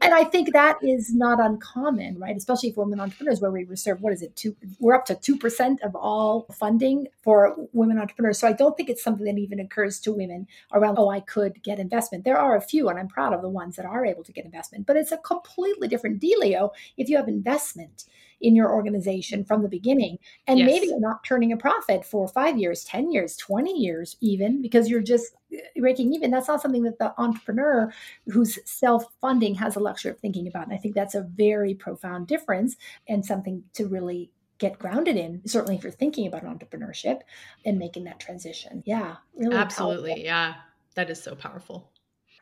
[0.00, 2.36] and I think that is not uncommon, right?
[2.36, 4.34] Especially for women entrepreneurs, where we reserve what is it?
[4.36, 8.38] Two, we're up to two percent of all funding for women entrepreneurs.
[8.38, 10.98] So I don't think it's something that even occurs to women around.
[10.98, 12.24] Oh, I could get investment.
[12.24, 14.44] There are a few, and I'm proud of the ones that are able to get
[14.44, 14.86] investment.
[14.86, 18.04] But it's a completely different dealio if you have investment
[18.40, 20.18] in your organization from the beginning.
[20.46, 20.66] And yes.
[20.66, 24.88] maybe you're not turning a profit for five years, 10 years, 20 years, even because
[24.88, 26.30] you're just eh, breaking even.
[26.30, 27.92] That's not something that the entrepreneur
[28.26, 30.64] who's self funding has a luxury of thinking about.
[30.64, 32.76] And I think that's a very profound difference
[33.08, 37.20] and something to really get grounded in certainly if you're thinking about entrepreneurship
[37.64, 40.24] and making that transition yeah really absolutely powerful.
[40.24, 40.54] yeah
[40.96, 41.92] that is so powerful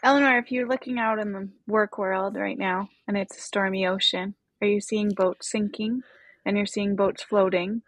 [0.02, 3.86] eleanor if you're looking out in the work world right now and it's a stormy
[3.86, 6.02] ocean are you seeing boats sinking
[6.44, 7.82] and you're seeing boats floating?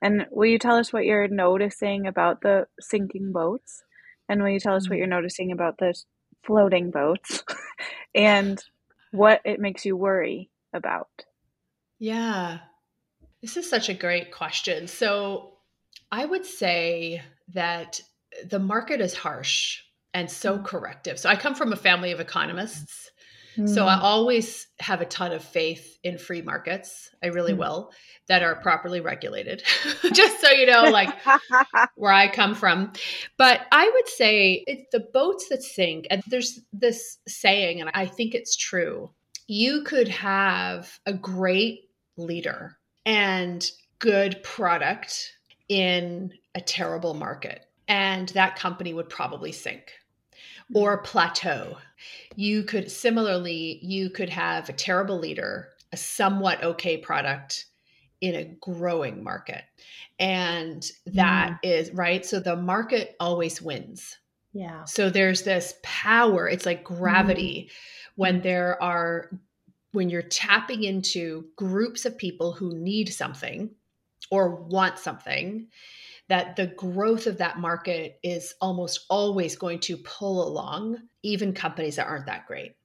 [0.00, 3.82] And will you tell us what you're noticing about the sinking boats?
[4.28, 4.98] And will you tell us what mm-hmm.
[4.98, 5.94] you're noticing about the
[6.42, 7.42] floating boats
[8.14, 8.62] and
[9.12, 11.08] what it makes you worry about?
[11.98, 12.58] Yeah.
[13.40, 14.88] This is such a great question.
[14.88, 15.50] So,
[16.10, 17.22] I would say
[17.54, 18.00] that
[18.48, 19.80] the market is harsh
[20.12, 20.64] and so mm.
[20.64, 21.18] corrective.
[21.18, 23.10] So, I come from a family of economists.
[23.66, 24.04] So I hmm.
[24.04, 27.10] always have a ton of faith in free markets.
[27.22, 27.58] I really mm.
[27.58, 27.92] will
[28.26, 29.62] that are properly regulated.
[30.12, 31.14] Just so you know like
[31.94, 32.92] where I come from.
[33.36, 38.06] But I would say it's the boats that sink and there's this saying and I
[38.06, 39.10] think it's true.
[39.46, 45.32] You could have a great leader and good product
[45.68, 49.92] in a terrible market and that company would probably sink
[50.74, 51.76] or plateau.
[52.36, 57.66] You could similarly, you could have a terrible leader, a somewhat okay product
[58.20, 59.62] in a growing market.
[60.18, 61.58] And that mm.
[61.62, 62.24] is right.
[62.24, 64.18] So the market always wins.
[64.52, 64.84] Yeah.
[64.84, 66.48] So there's this power.
[66.48, 67.72] It's like gravity mm.
[68.16, 69.30] when there are,
[69.92, 73.70] when you're tapping into groups of people who need something
[74.30, 75.68] or want something
[76.28, 81.96] that the growth of that market is almost always going to pull along even companies
[81.96, 82.76] that aren't that great.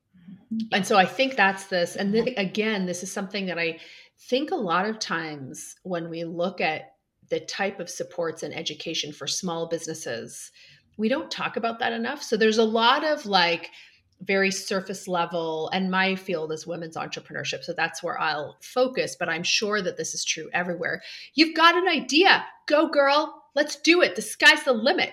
[0.53, 0.67] Mm-hmm.
[0.73, 1.95] And so I think that's this.
[1.95, 3.79] And then again, this is something that I
[4.27, 6.93] think a lot of times when we look at
[7.29, 10.51] the type of supports and education for small businesses,
[10.97, 12.21] we don't talk about that enough.
[12.21, 13.69] So there's a lot of like,
[14.21, 19.29] very surface level and my field is women's entrepreneurship so that's where i'll focus but
[19.29, 21.01] i'm sure that this is true everywhere.
[21.33, 22.45] You've got an idea.
[22.67, 23.43] Go girl.
[23.55, 24.15] Let's do it.
[24.15, 25.11] The sky's the limit.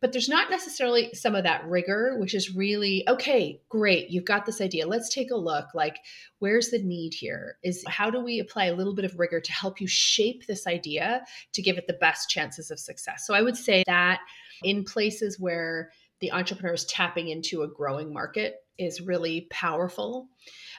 [0.00, 4.10] But there's not necessarily some of that rigor which is really okay great.
[4.10, 4.86] You've got this idea.
[4.86, 5.66] Let's take a look.
[5.74, 5.98] Like
[6.40, 7.58] where's the need here?
[7.62, 10.66] Is how do we apply a little bit of rigor to help you shape this
[10.66, 13.26] idea to give it the best chances of success?
[13.26, 14.20] So i would say that
[14.64, 20.28] in places where the entrepreneurs tapping into a growing market is really powerful.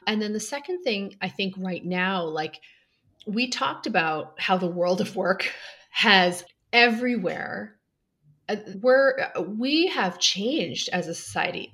[0.07, 2.59] And then the second thing I think right now, like
[3.27, 5.51] we talked about how the world of work
[5.91, 7.75] has everywhere
[8.49, 9.15] uh, we're
[9.47, 11.73] we have changed as a society.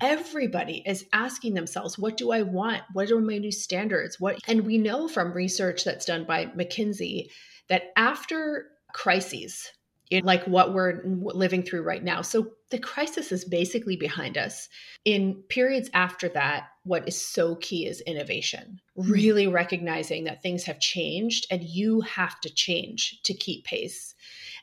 [0.00, 2.82] Everybody is asking themselves what do i want?
[2.94, 4.18] What are my new standards?
[4.18, 7.26] What and we know from research that's done by mckinsey
[7.68, 9.70] that after crises
[10.10, 12.22] in like what we're living through right now.
[12.22, 14.68] So the crisis is basically behind us.
[15.04, 19.10] In periods after that, what is so key is innovation, mm-hmm.
[19.10, 24.14] really recognizing that things have changed and you have to change to keep pace.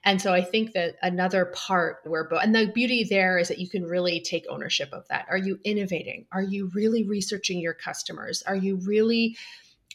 [0.06, 3.70] And so I think that another part where, and the beauty there is that you
[3.70, 5.26] can really take ownership of that.
[5.30, 6.26] Are you innovating?
[6.32, 8.44] Are you really researching your customers?
[8.46, 9.38] Are you really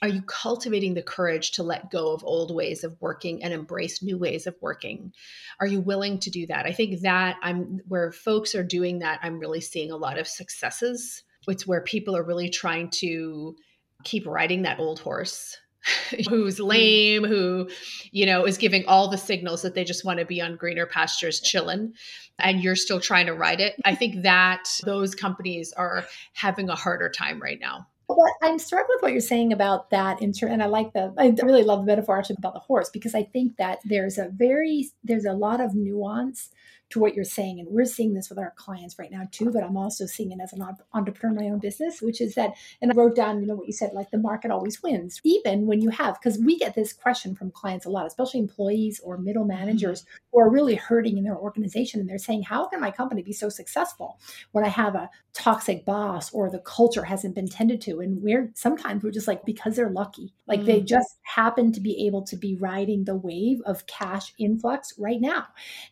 [0.03, 4.03] are you cultivating the courage to let go of old ways of working and embrace
[4.03, 5.13] new ways of working?
[5.61, 6.67] Are you willing to do that?
[6.67, 10.27] I think that i'm where folks are doing that i'm really seeing a lot of
[10.27, 11.23] successes.
[11.47, 13.57] It's where people are really trying to
[14.05, 15.57] keep riding that old horse
[16.29, 16.67] who's mm.
[16.67, 17.69] lame who
[18.11, 20.87] you know is giving all the signals that they just want to be on greener
[20.87, 21.93] pastures chilling
[22.39, 23.75] and you're still trying to ride it.
[23.85, 28.89] I think that those companies are having a harder time right now But I'm struck
[28.89, 30.21] with what you're saying about that.
[30.23, 33.23] And I like the, I really love the metaphor actually about the horse because I
[33.23, 36.49] think that there's a very, there's a lot of nuance
[36.91, 37.61] to what you're saying.
[37.61, 40.41] And we're seeing this with our clients right now too, but I'm also seeing it
[40.43, 40.65] as an
[40.95, 43.67] entrepreneur in my own business, which is that, and I wrote down, you know, what
[43.67, 46.93] you said, like the market always wins, even when you have, because we get this
[46.93, 49.59] question from clients a lot, especially employees or middle mm-hmm.
[49.59, 52.01] managers who are really hurting in their organization.
[52.01, 54.19] And they're saying, how can my company be so successful
[54.53, 58.01] when I have a toxic boss or the culture hasn't been tended to?
[58.01, 60.67] And we're sometimes we're just like, because they're lucky, like mm-hmm.
[60.67, 60.87] they mm.
[60.87, 65.47] just happen to be able to be riding the wave of cash influx right now.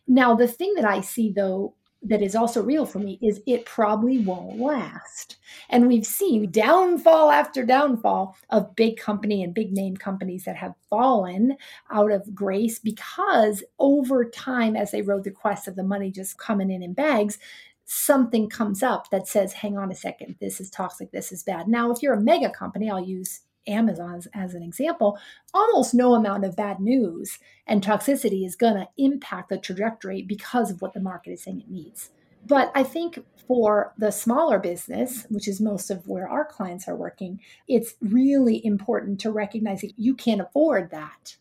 [0.07, 1.73] Now, the thing that I see though
[2.03, 5.37] that is also real for me is it probably won't last.
[5.69, 10.75] And we've seen downfall after downfall of big company and big name companies that have
[10.89, 11.57] fallen
[11.91, 16.37] out of grace because over time, as they rode the quest of the money just
[16.37, 17.39] coming in in bags,
[17.85, 21.67] something comes up that says, hang on a second, this is toxic, this is bad.
[21.67, 25.17] Now, if you're a mega company, I'll use Amazon as, as an example,
[25.53, 30.71] almost no amount of bad news and toxicity is going to impact the trajectory because
[30.71, 32.11] of what the market is saying it needs.
[32.45, 36.95] But I think for the smaller business, which is most of where our clients are
[36.95, 41.37] working, it's really important to recognize that you can't afford that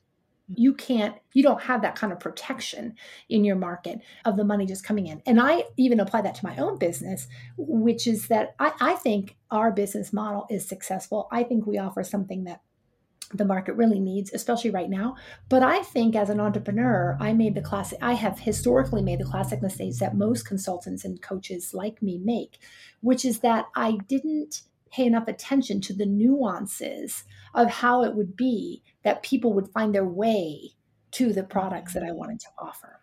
[0.55, 2.94] you can't you don't have that kind of protection
[3.28, 5.20] in your market of the money just coming in.
[5.26, 7.26] And i even apply that to my own business
[7.57, 11.28] which is that i, I think our business model is successful.
[11.32, 12.61] I think we offer something that
[13.34, 15.16] the market really needs especially right now.
[15.49, 19.24] But i think as an entrepreneur i made the classic i have historically made the
[19.24, 22.59] classic mistakes that most consultants and coaches like me make
[23.01, 27.24] which is that i didn't pay enough attention to the nuances
[27.55, 30.72] of how it would be that people would find their way
[31.12, 33.01] to the products that I wanted to offer.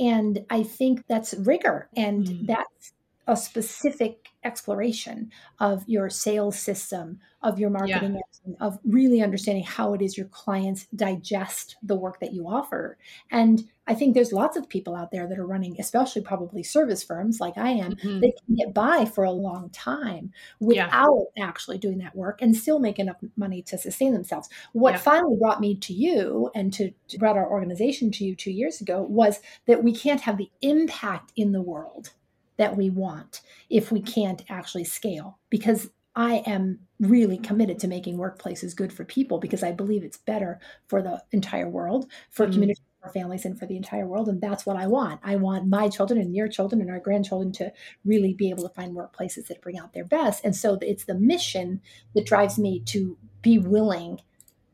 [0.00, 2.46] And I think that's rigor and mm.
[2.46, 2.92] that's
[3.26, 8.54] a specific exploration of your sales system, of your marketing, yeah.
[8.60, 12.98] of really understanding how it is your clients digest the work that you offer.
[13.30, 17.02] And I think there's lots of people out there that are running, especially probably service
[17.02, 18.20] firms like I am, mm-hmm.
[18.20, 21.46] they can get by for a long time without yeah.
[21.46, 24.48] actually doing that work and still make enough money to sustain themselves.
[24.72, 24.98] What yeah.
[24.98, 28.80] finally brought me to you and to, to brought our organization to you two years
[28.80, 32.10] ago was that we can't have the impact in the world
[32.56, 38.18] that we want if we can't actually scale because I am really committed to making
[38.18, 42.52] workplaces good for people because I believe it's better for the entire world, for mm-hmm.
[42.52, 44.28] communities, for families, and for the entire world.
[44.28, 45.20] And that's what I want.
[45.22, 47.72] I want my children and your children and our grandchildren to
[48.04, 50.44] really be able to find workplaces that bring out their best.
[50.44, 51.80] And so it's the mission
[52.14, 54.20] that drives me to be willing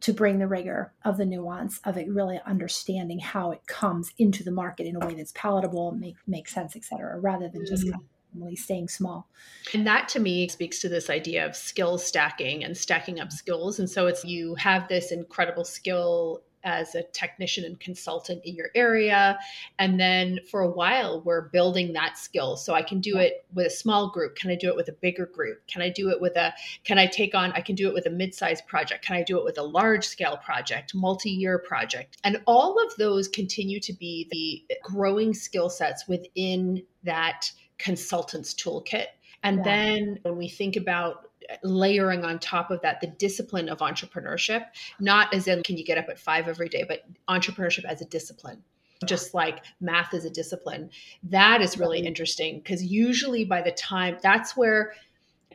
[0.00, 4.42] to bring the rigor of the nuance of it really understanding how it comes into
[4.42, 7.86] the market in a way that's palatable make makes sense et cetera rather than just
[7.86, 8.40] mm-hmm.
[8.40, 9.28] really staying small
[9.74, 13.78] and that to me speaks to this idea of skill stacking and stacking up skills
[13.78, 18.70] and so it's you have this incredible skill as a technician and consultant in your
[18.74, 19.38] area.
[19.78, 22.56] And then for a while, we're building that skill.
[22.56, 24.36] So I can do it with a small group.
[24.36, 25.66] Can I do it with a bigger group?
[25.66, 26.52] Can I do it with a,
[26.84, 29.04] can I take on, I can do it with a mid sized project?
[29.04, 32.18] Can I do it with a large scale project, multi year project?
[32.24, 39.06] And all of those continue to be the growing skill sets within that consultant's toolkit.
[39.42, 39.64] And yeah.
[39.64, 41.29] then when we think about
[41.62, 44.66] layering on top of that the discipline of entrepreneurship,
[44.98, 48.07] not as in can you get up at five every day, but entrepreneurship as a
[48.07, 48.62] discipline
[49.07, 50.90] just like math is a discipline.
[51.22, 54.92] That is really interesting because usually by the time that's where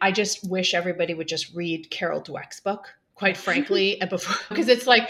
[0.02, 4.68] I just wish everybody would just read Carol Dweck's book, quite frankly, and before because
[4.68, 5.10] it's like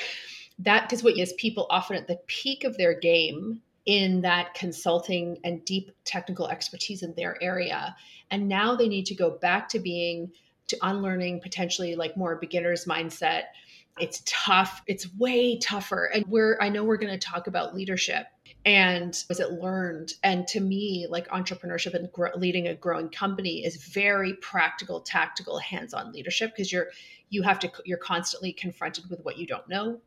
[0.60, 5.38] that because what is people often at the peak of their game in that consulting
[5.44, 7.96] and deep technical expertise in their area.
[8.32, 10.32] And now they need to go back to being
[10.68, 13.44] to unlearning potentially like more beginner's mindset.
[14.00, 14.82] It's tough.
[14.88, 16.06] It's way tougher.
[16.14, 18.26] And we're, I know we're going to talk about leadership
[18.66, 20.14] and was it learned.
[20.24, 25.60] And to me, like entrepreneurship and gr- leading a growing company is very practical, tactical,
[25.60, 26.88] hands on leadership because you're,
[27.30, 30.02] you have to, you're constantly confronted with what you don't know.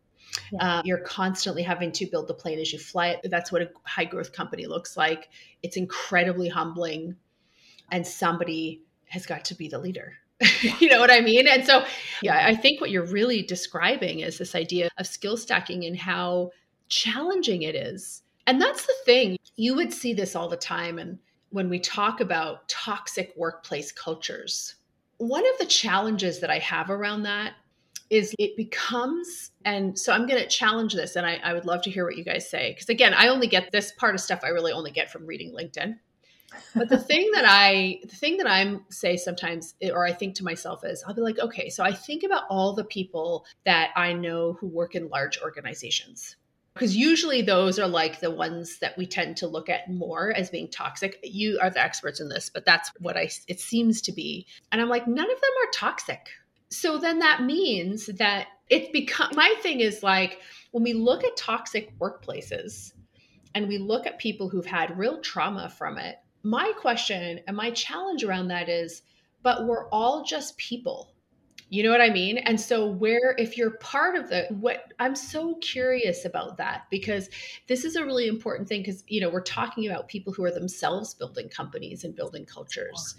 [0.53, 0.79] Yeah.
[0.79, 3.31] Uh, you're constantly having to build the plane as you fly it.
[3.31, 5.31] That's what a high growth company looks like.
[5.63, 7.17] It's incredibly humbling.
[7.91, 10.19] And somebody has got to be the leader
[10.79, 11.49] you know what I mean?
[11.49, 11.85] And so,
[12.23, 16.51] yeah, I think what you're really describing is this idea of skill stacking and how
[16.89, 18.23] challenging it is.
[18.47, 19.37] And that's the thing.
[19.57, 20.99] You would see this all the time.
[20.99, 21.19] And
[21.51, 24.77] when we talk about toxic workplace cultures,
[25.19, 27.55] one of the challenges that I have around that
[28.11, 31.83] is it becomes, and so I'm going to challenge this, and I, I would love
[31.83, 32.73] to hear what you guys say.
[32.73, 35.53] Because again, I only get this part of stuff, I really only get from reading
[35.53, 35.99] LinkedIn.
[36.75, 40.37] But the thing that I, the thing that I'm say sometimes, eh, or I think
[40.37, 43.91] to myself is, I'll be like, okay, so I think about all the people that
[43.97, 46.37] I know who work in large organizations.
[46.75, 50.49] Because usually those are like the ones that we tend to look at more as
[50.49, 51.19] being toxic.
[51.25, 54.47] You are the experts in this, but that's what I, it seems to be.
[54.71, 56.29] And I'm like, none of them are toxic.
[56.71, 60.41] So then that means that it's become, my thing is like,
[60.71, 62.93] when we look at toxic workplaces
[63.55, 67.71] and we look at people who've had real trauma from it, my question and my
[67.71, 69.03] challenge around that is
[69.43, 71.13] but we're all just people.
[71.71, 72.39] You know what i mean?
[72.39, 77.29] And so where if you're part of the what i'm so curious about that because
[77.67, 80.51] this is a really important thing because you know we're talking about people who are
[80.51, 83.17] themselves building companies and building cultures.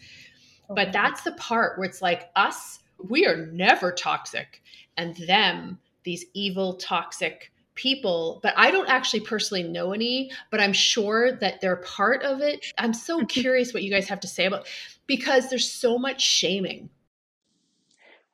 [0.72, 0.84] Okay.
[0.84, 4.62] but that's the part where it's like us we are never toxic.
[4.98, 10.74] And them these evil toxic people, but I don't actually personally know any, but I'm
[10.74, 12.66] sure that they're part of it.
[12.78, 14.68] I'm so curious what you guys have to say about
[15.08, 16.90] because there's so much shaming.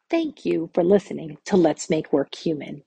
[0.09, 2.83] Thank you for listening to Let's Make Work Human.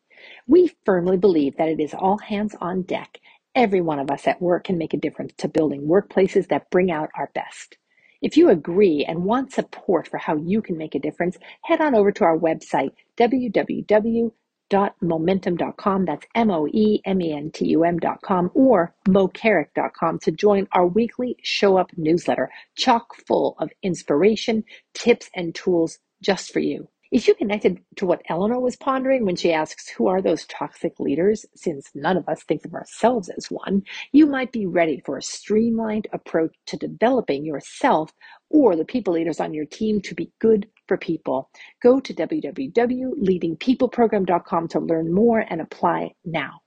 [0.48, 3.18] We firmly believe that it is all hands on deck.
[3.54, 6.90] Every one of us at work can make a difference to building workplaces that bring
[6.90, 7.76] out our best.
[8.20, 11.94] If you agree and want support for how you can make a difference, head on
[11.94, 14.32] over to our website, www
[14.70, 16.04] moementum.com.
[16.04, 20.86] That's M O E M E N T U M.com or mocarrick.com to join our
[20.86, 24.64] weekly show up newsletter, chock full of inspiration,
[24.94, 26.88] tips, and tools just for you.
[27.10, 31.00] If you connected to what Eleanor was pondering when she asks, Who are those toxic
[31.00, 31.46] leaders?
[31.54, 35.22] Since none of us think of ourselves as one, you might be ready for a
[35.22, 38.12] streamlined approach to developing yourself
[38.50, 41.48] or the people leaders on your team to be good for people.
[41.82, 46.62] Go to www.leadingpeopleprogram.com to learn more and apply now.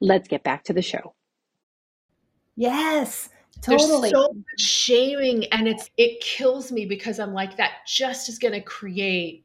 [0.00, 1.14] Let's get back to the show.
[2.56, 3.28] Yes.
[3.60, 4.10] Totally.
[4.10, 8.38] There's so much shaming and it's it kills me because I'm like that just is
[8.38, 9.44] going to create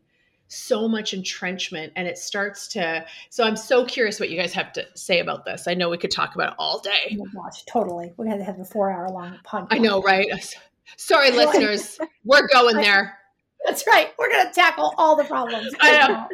[0.50, 4.74] so much entrenchment and it starts to so i'm so curious what you guys have
[4.74, 7.44] to say about this i know we could talk about it all day oh my
[7.44, 10.28] gosh totally we're going to have a four hour long podcast i know right
[10.98, 13.19] sorry listeners we're going there
[13.66, 16.28] that's right we're going to tackle all the problems i know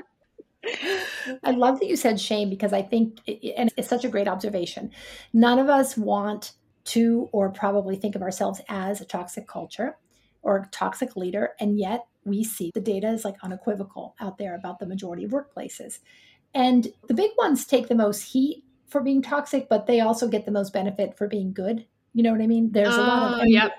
[1.44, 3.20] I love that you said shame because I think,
[3.56, 4.92] and it's such a great observation.
[5.34, 6.54] None of us want
[6.86, 9.98] to or probably think of ourselves as a toxic culture
[10.42, 11.54] or a toxic leader.
[11.60, 15.32] And yet we see the data is like unequivocal out there about the majority of
[15.32, 16.00] workplaces.
[16.54, 20.46] And the big ones take the most heat for being toxic, but they also get
[20.46, 21.86] the most benefit for being good.
[22.14, 22.72] You know what I mean?
[22.72, 23.74] There's a lot of, oh, yep.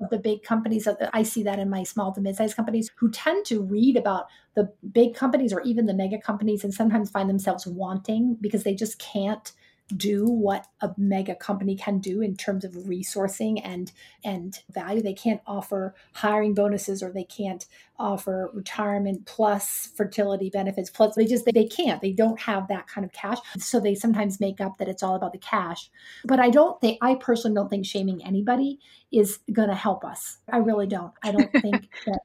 [0.00, 0.88] Of the big companies.
[1.12, 4.72] I see that in my small to mid-sized companies who tend to read about the
[4.92, 8.98] big companies or even the mega companies and sometimes find themselves wanting because they just
[8.98, 9.52] can't
[9.96, 13.92] do what a mega company can do in terms of resourcing and
[14.24, 15.02] and value.
[15.02, 17.66] They can't offer hiring bonuses or they can't
[17.98, 22.00] offer retirement plus fertility benefits plus they just they can't.
[22.00, 23.38] They don't have that kind of cash.
[23.58, 25.90] So they sometimes make up that it's all about the cash.
[26.24, 28.78] But i don't think i personally don't think shaming anybody
[29.10, 30.38] is going to help us.
[30.50, 31.12] I really don't.
[31.22, 32.20] I don't think that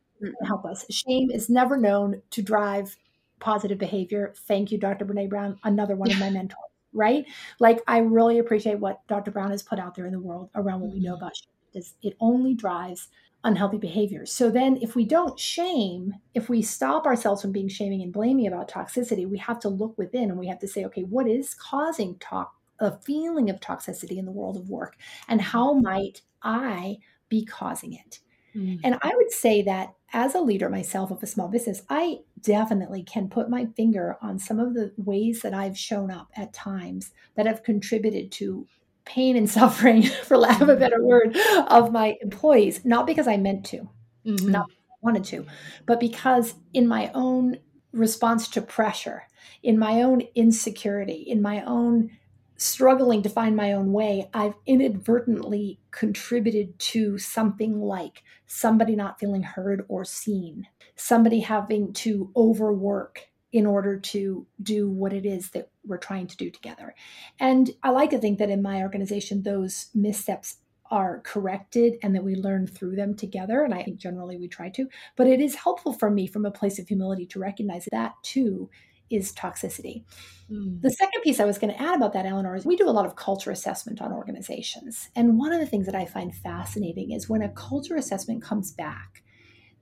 [0.46, 0.86] help us.
[0.90, 2.96] Shame is never known to drive
[3.40, 4.34] positive behavior.
[4.48, 6.58] Thank you dr brene brown another one of my mentors
[6.94, 7.26] right?
[7.60, 9.32] Like I really appreciate what Dr.
[9.32, 11.24] Brown has put out there in the world around what we know mm-hmm.
[11.24, 11.84] about shame.
[12.02, 13.10] It only drives
[13.44, 14.32] unhealthy behaviors.
[14.32, 18.48] So then if we don't shame, if we stop ourselves from being shaming and blaming
[18.48, 21.54] about toxicity, we have to look within and we have to say, okay, what is
[21.54, 26.98] causing talk a feeling of toxicity in the world of work and how might I
[27.30, 28.20] be causing it?
[28.56, 28.82] Mm-hmm.
[28.84, 33.04] And I would say that as a leader myself of a small business, I definitely
[33.04, 37.12] can put my finger on some of the ways that I've shown up at times
[37.36, 38.66] that have contributed to
[39.06, 41.36] pain and suffering, for lack of a better word,
[41.68, 43.90] of my employees, not because I meant to,
[44.26, 44.52] mm-hmm.
[44.52, 44.70] not
[45.02, 45.46] wanted to,
[45.86, 47.58] but because in my own
[47.92, 49.24] response to pressure,
[49.64, 52.12] in my own insecurity, in my own
[52.58, 59.44] struggling to find my own way, I've inadvertently contributed to something like somebody not feeling
[59.44, 65.70] heard or seen, somebody having to overwork in order to do what it is that
[65.86, 66.94] we're trying to do together.
[67.40, 70.58] And I like to think that in my organization, those missteps
[70.90, 73.64] are corrected and that we learn through them together.
[73.64, 74.88] And I think generally we try to.
[75.16, 78.70] But it is helpful for me from a place of humility to recognize that too
[79.10, 80.04] is toxicity.
[80.52, 80.82] Mm.
[80.82, 82.92] The second piece I was going to add about that, Eleanor, is we do a
[82.92, 85.10] lot of culture assessment on organizations.
[85.16, 88.72] And one of the things that I find fascinating is when a culture assessment comes
[88.72, 89.24] back,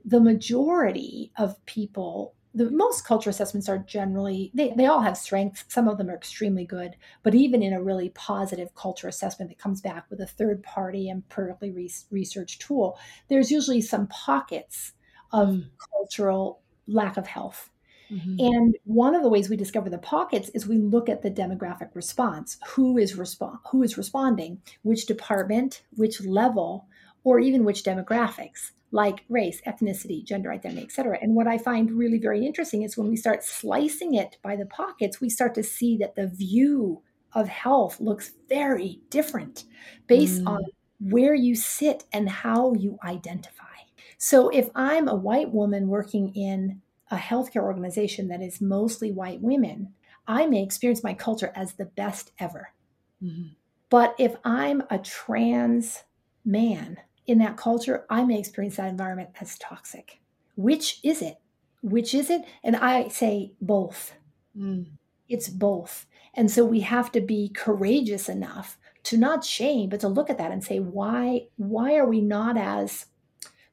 [0.03, 5.65] the majority of people the most culture assessments are generally they, they all have strengths
[5.67, 9.59] some of them are extremely good but even in a really positive culture assessment that
[9.59, 12.97] comes back with a third party empirically re- research tool
[13.27, 14.93] there's usually some pockets
[15.33, 15.65] of mm.
[15.91, 17.69] cultural lack of health
[18.11, 18.35] mm-hmm.
[18.39, 21.89] and one of the ways we discover the pockets is we look at the demographic
[21.93, 26.87] response who is respond who is responding which department which level
[27.23, 31.19] or even which demographics like race, ethnicity, gender identity, et cetera.
[31.21, 34.65] And what I find really very interesting is when we start slicing it by the
[34.65, 37.01] pockets, we start to see that the view
[37.33, 39.65] of health looks very different
[40.07, 40.47] based mm.
[40.47, 40.63] on
[41.01, 43.65] where you sit and how you identify.
[44.17, 46.81] So if I'm a white woman working in
[47.11, 49.93] a healthcare organization that is mostly white women,
[50.27, 52.69] I may experience my culture as the best ever.
[53.23, 53.49] Mm-hmm.
[53.89, 56.03] But if I'm a trans
[56.43, 56.97] man
[57.27, 60.19] in that culture, I may experience that environment as toxic.
[60.55, 61.37] Which is it?
[61.81, 62.43] Which is it?
[62.63, 64.13] And I say both.
[64.57, 64.87] Mm.
[65.29, 66.07] It's both.
[66.33, 70.37] And so we have to be courageous enough to not shame, but to look at
[70.39, 73.05] that and say, why, why are we not as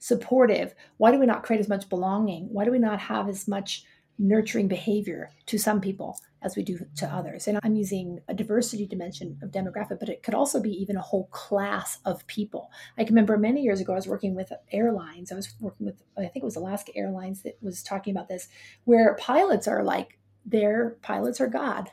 [0.02, 0.74] supportive?
[0.96, 2.48] Why do we not create as much belonging?
[2.50, 3.84] Why do we not have as much
[4.18, 7.48] nurturing behavior to some people as we do to others.
[7.48, 11.02] And I'm using a diversity dimension of demographic, but it could also be even a
[11.02, 12.70] whole class of people.
[12.98, 15.32] I can remember many years ago, I was working with airlines.
[15.32, 18.48] I was working with, I think it was Alaska Airlines that was talking about this,
[18.84, 21.90] where pilots are like, their pilots are God,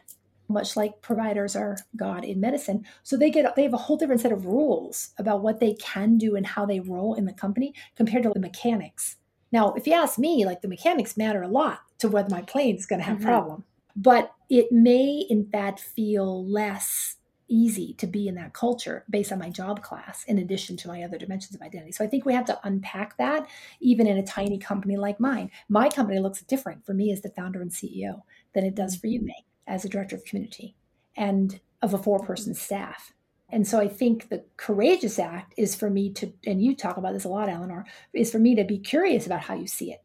[0.49, 2.85] much like providers are God in medicine.
[3.03, 6.17] So they get they have a whole different set of rules about what they can
[6.17, 9.17] do and how they roll in the company compared to the mechanics.
[9.51, 12.75] Now, if you ask me, like the mechanics matter a lot to whether my plane
[12.75, 13.27] is going to have mm-hmm.
[13.27, 13.63] problem
[13.95, 17.17] but it may in fact feel less
[17.51, 21.01] easy to be in that culture based on my job class in addition to my
[21.01, 23.47] other dimensions of identity so i think we have to unpack that
[23.79, 27.29] even in a tiny company like mine my company looks different for me as the
[27.29, 28.21] founder and ceo
[28.53, 30.75] than it does for you Meg as a director of community
[31.15, 33.13] and of a four person staff
[33.51, 37.13] and so I think the courageous act is for me to, and you talk about
[37.13, 40.03] this a lot, Eleanor, is for me to be curious about how you see it.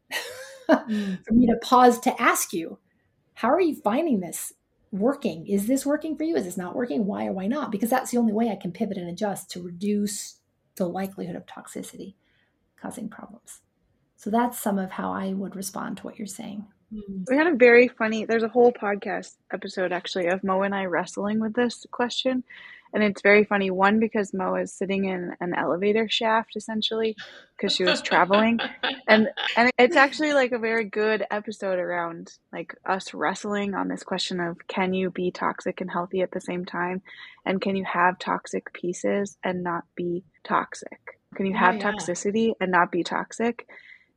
[0.68, 1.24] mm.
[1.26, 2.78] For me to pause to ask you,
[3.34, 4.54] how are you finding this
[4.90, 5.46] working?
[5.46, 6.36] Is this working for you?
[6.36, 7.04] Is this not working?
[7.04, 7.70] Why or why not?
[7.70, 10.36] Because that's the only way I can pivot and adjust to reduce
[10.76, 12.14] the likelihood of toxicity
[12.80, 13.60] causing problems.
[14.16, 16.66] So that's some of how I would respond to what you're saying.
[16.94, 17.24] Hmm.
[17.28, 20.84] We had a very funny, there's a whole podcast episode actually of Mo and I
[20.84, 22.44] wrestling with this question.
[22.92, 23.72] And it's very funny.
[23.72, 27.16] One because mo is sitting in an elevator shaft essentially
[27.56, 28.60] because she was traveling.
[29.06, 34.02] And and it's actually like a very good episode around like us wrestling on this
[34.02, 37.02] question of can you be toxic and healthy at the same time?
[37.44, 41.20] And can you have toxic pieces and not be toxic?
[41.34, 41.92] Can you have yeah.
[41.92, 43.66] toxicity and not be toxic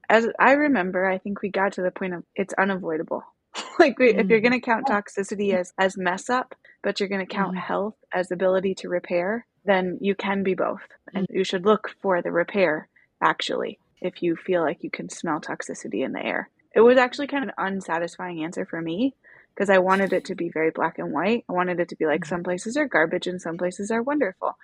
[0.10, 3.24] as i remember i think we got to the point of it's unavoidable
[3.80, 4.20] like we, mm.
[4.20, 4.50] if you're mm.
[4.50, 7.60] going to count toxicity as as mess up but you're going to count mm.
[7.60, 10.82] health as ability to repair then you can be both
[11.14, 11.36] and mm.
[11.36, 12.88] you should look for the repair
[13.22, 17.28] actually if you feel like you can smell toxicity in the air it was actually
[17.28, 19.14] kind of an unsatisfying answer for me
[19.54, 22.06] because i wanted it to be very black and white i wanted it to be
[22.06, 22.28] like mm.
[22.28, 24.58] some places are garbage and some places are wonderful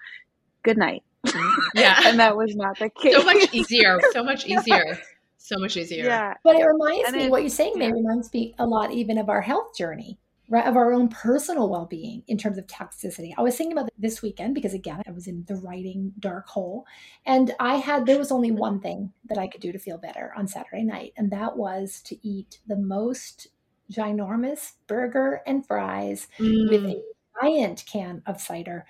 [0.63, 1.03] good night
[1.75, 4.99] yeah and that was not the case so much easier so much easier
[5.43, 6.05] so much easier.
[6.05, 6.33] Yeah.
[6.43, 7.89] But it reminds and me, it, what you're saying, yeah.
[7.89, 10.17] May reminds me a lot even of our health journey,
[10.49, 10.65] right?
[10.65, 13.33] Of our own personal well being in terms of toxicity.
[13.37, 16.85] I was thinking about this weekend because, again, I was in the writing dark hole.
[17.25, 20.33] And I had, there was only one thing that I could do to feel better
[20.37, 23.49] on Saturday night, and that was to eat the most
[23.91, 26.69] ginormous burger and fries mm.
[26.69, 27.01] with a
[27.41, 28.85] giant can of cider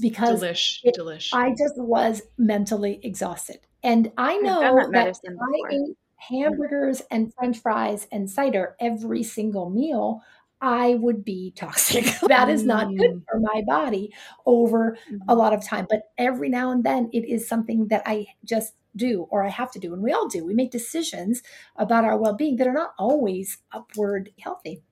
[0.00, 1.30] because delish, it, delish.
[1.32, 3.60] I just was mentally exhausted.
[3.84, 4.60] And I know
[4.90, 10.22] that, that I ate hamburgers and french fries and cider every single meal,
[10.60, 12.06] I would be toxic.
[12.26, 13.22] that is not good mm.
[13.30, 14.12] for my body
[14.46, 15.30] over a mm-hmm.
[15.32, 15.86] lot of time.
[15.88, 19.70] But every now and then it is something that I just do or I have
[19.72, 19.92] to do.
[19.92, 20.44] And we all do.
[20.44, 21.42] We make decisions
[21.76, 24.82] about our well being that are not always upward healthy.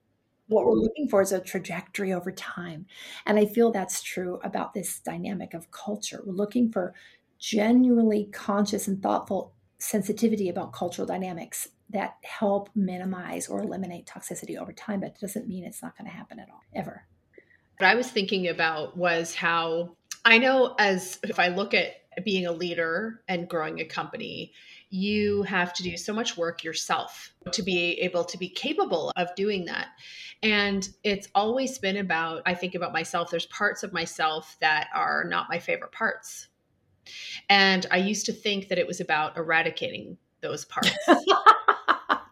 [0.49, 2.85] What we're looking for is a trajectory over time.
[3.25, 6.21] And I feel that's true about this dynamic of culture.
[6.27, 6.93] We're looking for
[7.43, 14.73] genuinely conscious and thoughtful sensitivity about cultural dynamics that help minimize or eliminate toxicity over
[14.73, 17.05] time, but it doesn't mean it's not going to happen at all, ever.
[17.79, 22.47] What I was thinking about was how I know as if I look at being
[22.47, 24.53] a leader and growing a company,
[24.91, 29.35] you have to do so much work yourself to be able to be capable of
[29.35, 29.89] doing that.
[30.45, 35.25] And it's always been about, I think about myself, there's parts of myself that are
[35.25, 36.47] not my favorite parts
[37.49, 40.91] and I used to think that it was about eradicating those parts.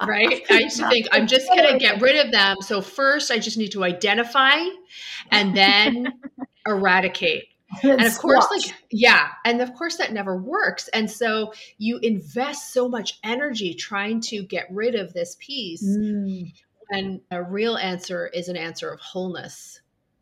[0.07, 0.43] right?
[0.51, 2.57] I used to think I'm just going to get rid of them.
[2.61, 4.57] So first, I just need to identify
[5.31, 6.09] and then
[6.67, 7.45] eradicate.
[7.83, 9.29] And of course, like, yeah.
[9.45, 10.89] And of course, that never works.
[10.89, 15.87] And so you invest so much energy trying to get rid of this piece.
[15.87, 16.53] Mm.
[16.91, 19.80] And a real answer is an answer of wholeness.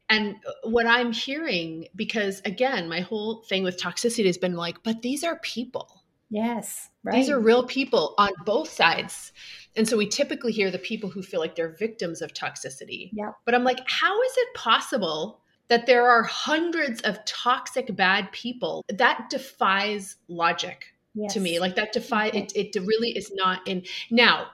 [0.09, 4.83] And uh, what I'm hearing, because again, my whole thing with toxicity has been like,
[4.83, 6.03] but these are people.
[6.31, 6.91] Yes.
[7.05, 7.15] Right.
[7.17, 9.33] These are real people on both sides.
[9.77, 13.11] And so we typically hear the people who feel like they're victims of toxicity.
[13.13, 13.33] Yeah.
[13.45, 18.85] But I'm like, how is it possible that there are hundreds of toxic bad people?
[18.89, 21.33] That defies logic yes.
[21.35, 21.59] to me.
[21.59, 24.49] Like that defy it it really is not in now.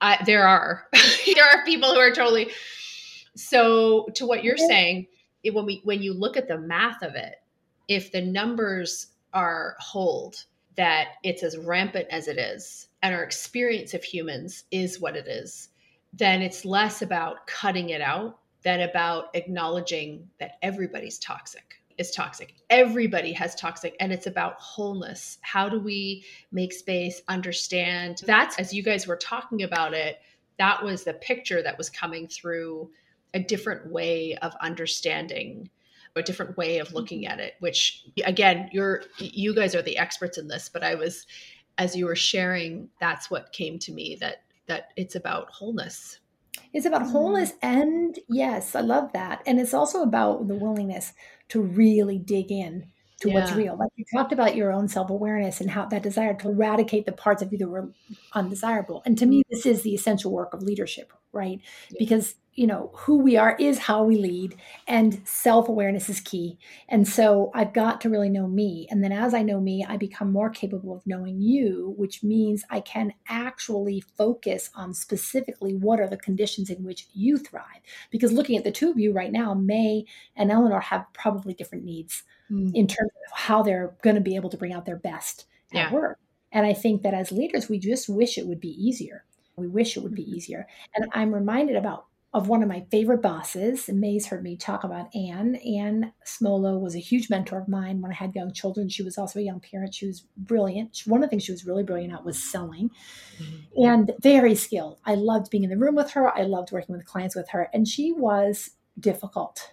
[0.00, 0.86] I, there are
[1.34, 2.50] there are people who are totally
[3.34, 5.06] so to what you're saying
[5.42, 7.36] it, when we when you look at the math of it
[7.88, 10.44] if the numbers are hold
[10.76, 15.26] that it's as rampant as it is and our experience of humans is what it
[15.26, 15.68] is,
[16.12, 22.54] then it's less about cutting it out than about acknowledging that everybody's toxic is toxic.
[22.70, 25.38] Everybody has toxic, and it's about wholeness.
[25.42, 28.22] How do we make space, understand?
[28.24, 30.20] That's as you guys were talking about it,
[30.58, 32.90] that was the picture that was coming through
[33.34, 35.68] a different way of understanding
[36.14, 37.32] a different way of looking mm-hmm.
[37.32, 41.26] at it which again you're you guys are the experts in this but i was
[41.78, 46.20] as you were sharing that's what came to me that that it's about wholeness.
[46.72, 47.12] It's about mm-hmm.
[47.12, 51.12] wholeness and yes i love that and it's also about the willingness
[51.48, 52.86] to really dig in
[53.20, 53.34] to yeah.
[53.34, 53.76] what's real.
[53.78, 57.40] Like you talked about your own self-awareness and how that desire to eradicate the parts
[57.40, 57.92] of you that were
[58.32, 59.54] undesirable and to me mm-hmm.
[59.54, 61.60] this is the essential work of leadership right?
[61.90, 61.96] Yeah.
[61.98, 64.54] because you know who we are is how we lead
[64.86, 66.58] and self-awareness is key.
[66.88, 68.86] And so i've got to really know me.
[68.90, 72.64] And then as i know me i become more capable of knowing you which means
[72.70, 77.80] i can actually focus on specifically what are the conditions in which you thrive.
[78.10, 80.04] Because looking at the two of you right now may
[80.36, 82.70] and eleanor have probably different needs mm.
[82.74, 85.90] in terms of how they're going to be able to bring out their best at
[85.90, 86.18] work.
[86.52, 89.24] And i think that as leaders we just wish it would be easier
[89.62, 90.34] we wish it would be mm-hmm.
[90.34, 93.88] easier and i'm reminded about of one of my favorite bosses.
[93.88, 95.56] And May's heard me talk about Anne.
[95.56, 98.88] Anne Smolo was a huge mentor of mine when I had young children.
[98.88, 99.94] She was also a young parent.
[99.94, 101.02] She was brilliant.
[101.04, 102.90] One of the things she was really brilliant at was selling
[103.38, 103.84] mm-hmm.
[103.84, 104.98] and very skilled.
[105.04, 106.34] I loved being in the room with her.
[106.34, 107.68] I loved working with clients with her.
[107.74, 109.72] And she was difficult.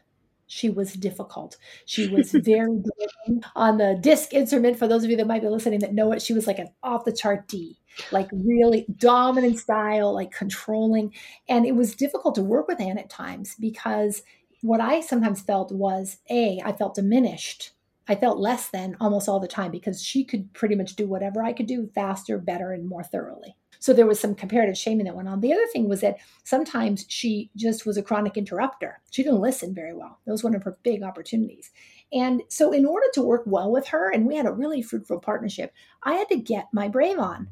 [0.50, 1.56] She was difficult.
[1.86, 2.84] She was very
[3.56, 4.78] on the disc instrument.
[4.78, 6.70] For those of you that might be listening that know it, she was like an
[6.84, 7.80] off the chart D
[8.12, 11.14] like really dominant style, like controlling.
[11.48, 14.24] And it was difficult to work with Anne at times because
[14.62, 17.72] what I sometimes felt was A, I felt diminished.
[18.08, 21.44] I felt less than almost all the time because she could pretty much do whatever
[21.44, 23.56] I could do faster, better, and more thoroughly.
[23.80, 25.40] So there was some comparative shaming that went on.
[25.40, 29.02] The other thing was that sometimes she just was a chronic interrupter.
[29.10, 30.20] She didn't listen very well.
[30.26, 31.72] That was one of her big opportunities.
[32.12, 35.20] And so, in order to work well with her, and we had a really fruitful
[35.20, 35.74] partnership,
[36.04, 37.48] I had to get my brave on.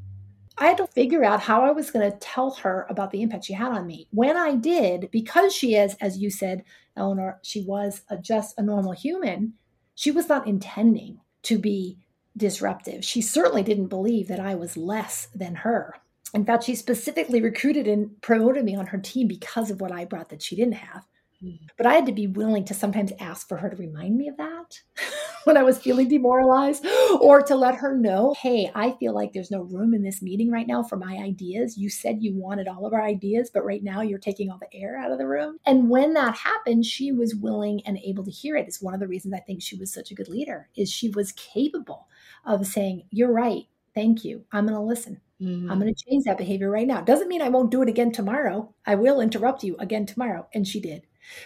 [0.57, 3.45] I had to figure out how I was going to tell her about the impact
[3.45, 4.07] she had on me.
[4.09, 6.63] When I did, because she is, as you said,
[6.95, 9.53] Eleanor, she was a, just a normal human,
[9.93, 11.99] she was not intending to be
[12.35, 13.05] disruptive.
[13.05, 15.93] She certainly didn't believe that I was less than her.
[16.33, 20.05] In fact, she specifically recruited and promoted me on her team because of what I
[20.05, 21.05] brought that she didn't have.
[21.43, 21.59] Mm.
[21.77, 24.37] But I had to be willing to sometimes ask for her to remind me of
[24.37, 24.81] that
[25.43, 26.85] when I was feeling demoralized
[27.21, 30.51] or to let her know, hey, I feel like there's no room in this meeting
[30.51, 31.77] right now for my ideas.
[31.77, 34.79] You said you wanted all of our ideas, but right now you're taking all the
[34.79, 35.57] air out of the room.
[35.65, 38.67] And when that happened, she was willing and able to hear it.
[38.67, 41.09] It's one of the reasons I think she was such a good leader is she
[41.09, 42.07] was capable
[42.45, 43.63] of saying, you're right.
[43.93, 44.43] Thank you.
[44.51, 45.21] I'm going to listen.
[45.41, 45.71] Mm-hmm.
[45.71, 47.01] I'm going to change that behavior right now.
[47.01, 48.73] Doesn't mean I won't do it again tomorrow.
[48.85, 50.47] I will interrupt you again tomorrow.
[50.53, 51.03] And she did.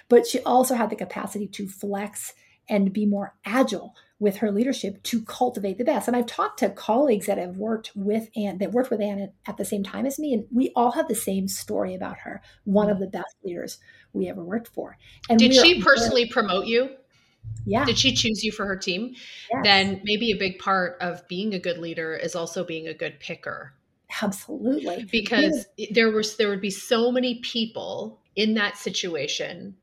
[0.10, 2.34] But she also had the capacity to flex
[2.70, 6.08] and be more agile with her leadership to cultivate the best.
[6.08, 9.58] And I've talked to colleagues that have worked with Anne, that worked with Anne at
[9.58, 12.42] the same time as me, and we all have the same story about her.
[12.64, 13.02] One of mm.
[13.02, 13.80] the best leaders
[14.14, 14.98] we ever worked for.
[15.28, 16.92] And did she personally promote you?
[17.66, 17.84] Yeah.
[17.84, 19.16] Did she choose you for her team?
[19.52, 19.64] Yes.
[19.64, 23.20] Then maybe a big part of being a good leader is also being a good
[23.20, 23.74] picker.
[24.22, 25.06] Absolutely.
[25.12, 25.88] Because yeah.
[25.92, 29.76] there was there would be so many people in that situation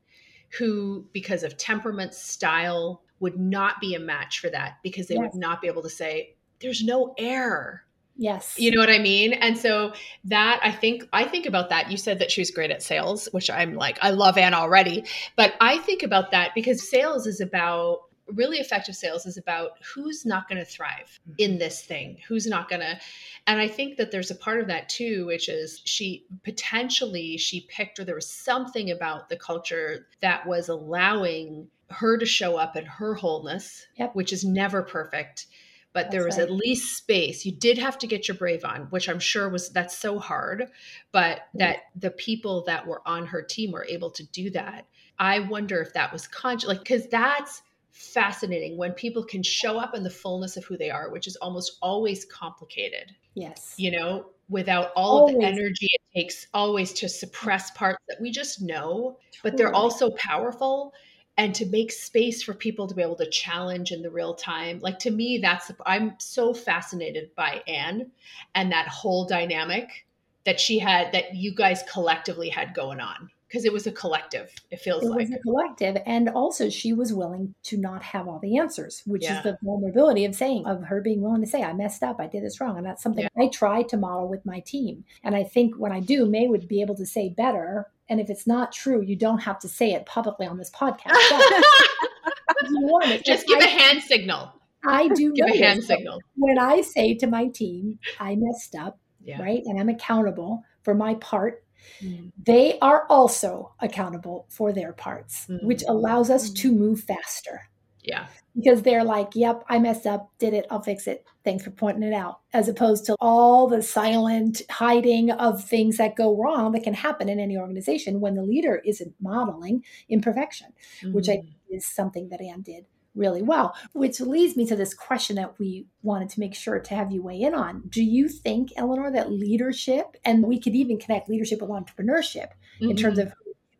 [0.57, 5.21] who, because of temperament, style, would not be a match for that because they yes.
[5.21, 7.83] would not be able to say, there's no air.
[8.15, 8.55] Yes.
[8.57, 9.31] You know what I mean?
[9.31, 9.93] And so
[10.25, 11.89] that I think I think about that.
[11.89, 15.05] You said that she was great at sales, which I'm like, I love Anne already.
[15.37, 18.01] But I think about that because sales is about
[18.33, 21.33] really effective sales is about who's not going to thrive mm-hmm.
[21.37, 22.99] in this thing, who's not going to.
[23.47, 27.61] And I think that there's a part of that too, which is she potentially she
[27.69, 32.75] picked or there was something about the culture that was allowing her to show up
[32.75, 34.15] in her wholeness, Yep.
[34.15, 35.47] which is never perfect.
[35.91, 36.43] But That's there was right.
[36.43, 37.45] at least space.
[37.45, 40.69] You did have to get your brave on, which I'm sure was that's so hard.
[41.11, 41.59] But mm-hmm.
[41.59, 44.85] that the people that were on her team were able to do that.
[45.17, 49.95] I wonder if that was conscious, like because that's fascinating when people can show up
[49.95, 53.75] in the fullness of who they are, which is almost always complicated Yes.
[53.77, 58.31] you know, without all of the energy it takes always to suppress parts that we
[58.31, 60.93] just know, but they're also powerful.
[61.37, 64.79] And to make space for people to be able to challenge in the real time.
[64.81, 68.11] Like to me, that's, I'm so fascinated by Anne
[68.55, 70.05] and that whole dynamic
[70.45, 73.29] that she had, that you guys collectively had going on.
[73.49, 75.21] Because it was a collective, it feels it like.
[75.21, 79.23] was a collective and also she was willing to not have all the answers which
[79.23, 79.37] Yeah.
[79.39, 82.27] is the vulnerability of saying of her being willing to say i messed up i
[82.27, 83.43] did this wrong and that's something Yeah.
[83.43, 86.67] i try to model with my team and i think when i do may would
[86.67, 89.93] be able to say better and if it's not true you don't have to say
[89.93, 94.03] it publicly on this podcast But if you want it, Just give a I, hand
[94.03, 94.53] signal.
[94.85, 96.19] I do Give a hand signal.
[96.35, 99.41] when i say to my team i messed up Yeah.
[99.41, 101.63] right and i'm accountable for my part
[102.01, 102.31] Mm.
[102.45, 105.63] they are also accountable for their parts, Mm.
[105.63, 107.61] which allows us to move faster
[108.03, 108.27] Yeah.
[108.55, 111.25] because they're like, yep, I messed up, did it, I'll fix it.
[111.43, 112.39] Thanks for pointing it out.
[112.53, 117.27] As opposed to all the silent hiding of things that go wrong that can happen
[117.29, 120.67] in any organization when the leader isn't modeling imperfection,
[121.11, 121.43] which I Mm.
[121.43, 122.85] think is something that Anne did
[123.19, 123.75] really well.
[123.93, 127.21] Which leads me to this question that we wanted to make sure to have you
[127.21, 127.83] weigh in on.
[127.89, 132.47] Do you think, Eleanor, that leadership, and we could even connect leadership with entrepreneurship
[132.79, 133.23] in terms Mhm.
[133.27, 133.33] of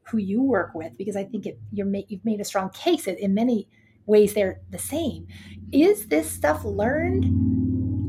[0.03, 3.05] who you work with, because I think it, you're ma- you've made a strong case
[3.05, 3.67] that in many
[4.05, 5.27] ways they're the same.
[5.71, 7.25] Is this stuff learned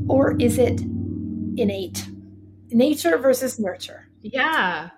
[0.09, 2.05] or is it innate?
[2.71, 4.09] Nature versus nurture.
[4.21, 4.89] Yeah.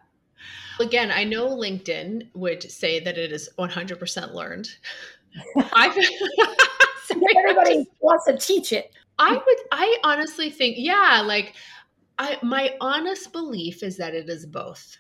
[0.79, 4.69] Again, I know LinkedIn would say that it is 100% learned.
[5.53, 5.91] Sorry,
[7.37, 8.91] Everybody wants to teach it.
[9.19, 11.53] I would, I honestly think, yeah, like
[12.17, 14.97] I, my honest belief is that it is both.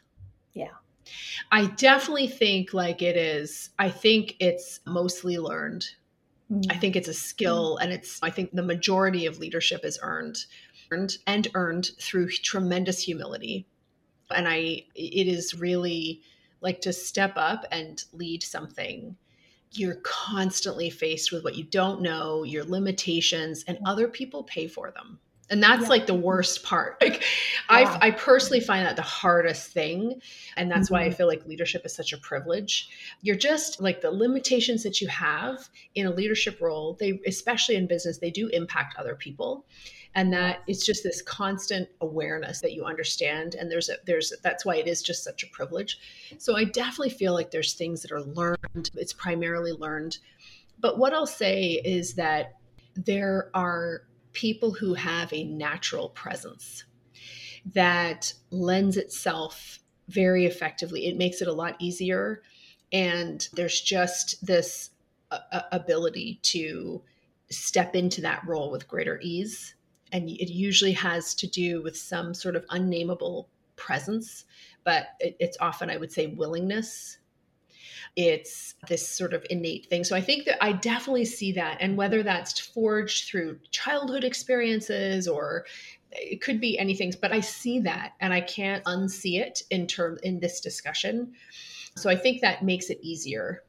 [0.53, 0.67] Yeah.
[1.51, 5.85] I definitely think like it is, I think it's mostly learned.
[6.69, 10.37] I think it's a skill and it's I think the majority of leadership is earned
[10.91, 13.65] earned and earned through tremendous humility.
[14.29, 16.21] And I it is really
[16.61, 19.15] like to step up and lead something.
[19.73, 24.91] You're constantly faced with what you don't know, your limitations, and other people pay for
[24.91, 25.19] them.
[25.53, 25.89] And that's Yeah.
[25.89, 26.97] like the worst part.
[27.01, 27.21] Like
[27.69, 27.97] Yeah.
[28.01, 30.21] I I personally find that the hardest thing.
[30.57, 31.15] And that's why I Mhm.
[31.17, 32.89] feel like leadership is such a privilege.
[33.21, 37.85] You're just like the limitations that you have in a leadership role, they especially in
[37.87, 39.65] business, they do impact other people.
[40.15, 43.55] And that it's just this constant awareness that you understand.
[43.55, 45.99] And there's a there's that's why it is just such a privilege.
[46.39, 48.89] So I definitely feel like there's things that are learned.
[48.95, 50.17] It's primarily learned.
[50.79, 52.53] But what I'll say is that
[52.95, 56.85] there are people who have a natural presence
[57.73, 59.79] that lends itself
[60.09, 61.07] very effectively.
[61.07, 62.41] It makes it a lot easier.
[62.91, 64.91] And there's just this
[65.31, 67.01] uh, uh, ability to
[67.49, 69.75] step into that role with greater ease.
[70.11, 74.45] And it usually has to do with some sort of unnameable presence,
[74.83, 77.17] but it, it's often, I would say, willingness.
[78.15, 80.03] It's this sort of innate thing.
[80.03, 81.77] So I think that I definitely see that.
[81.79, 85.65] And whether that's forged through childhood experiences or
[86.11, 90.19] it could be anything, but I see that and I can't unsee it in term
[90.21, 91.33] in this discussion.
[91.95, 93.63] So I think that makes it easier.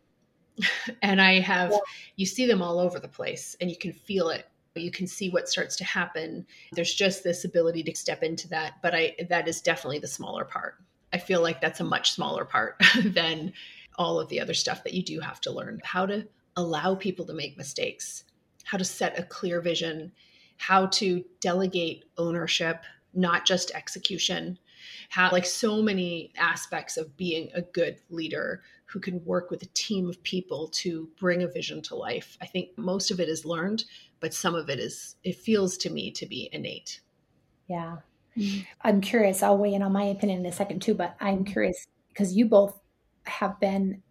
[1.02, 1.78] and I have Yeah.
[2.16, 4.46] you see them all over the place and you can feel it.
[4.74, 6.46] You can see what starts to happen.
[6.72, 10.44] There's just this ability to step into that, but I that is definitely the smaller
[10.44, 10.76] part.
[11.12, 13.52] I feel like that's a much smaller part than
[13.96, 15.80] all of the other stuff that you do have to learn.
[15.84, 16.26] How to
[16.56, 18.24] allow people to make mistakes,
[18.64, 20.12] how to set a clear vision,
[20.56, 22.82] how to delegate ownership,
[23.12, 24.58] not just execution.
[25.08, 29.68] How, like, so many aspects of being a good leader who can work with a
[29.74, 32.36] team of people to bring a vision to life.
[32.42, 33.84] I think most of it is learned,
[34.20, 37.00] but some of it is, it feels to me to be innate.
[37.66, 37.96] Yeah.
[38.36, 38.60] Mm-hmm.
[38.82, 39.42] I'm curious.
[39.42, 42.46] I'll weigh in on my opinion in a second too, but I'm curious because you
[42.46, 42.78] both
[43.26, 44.02] have been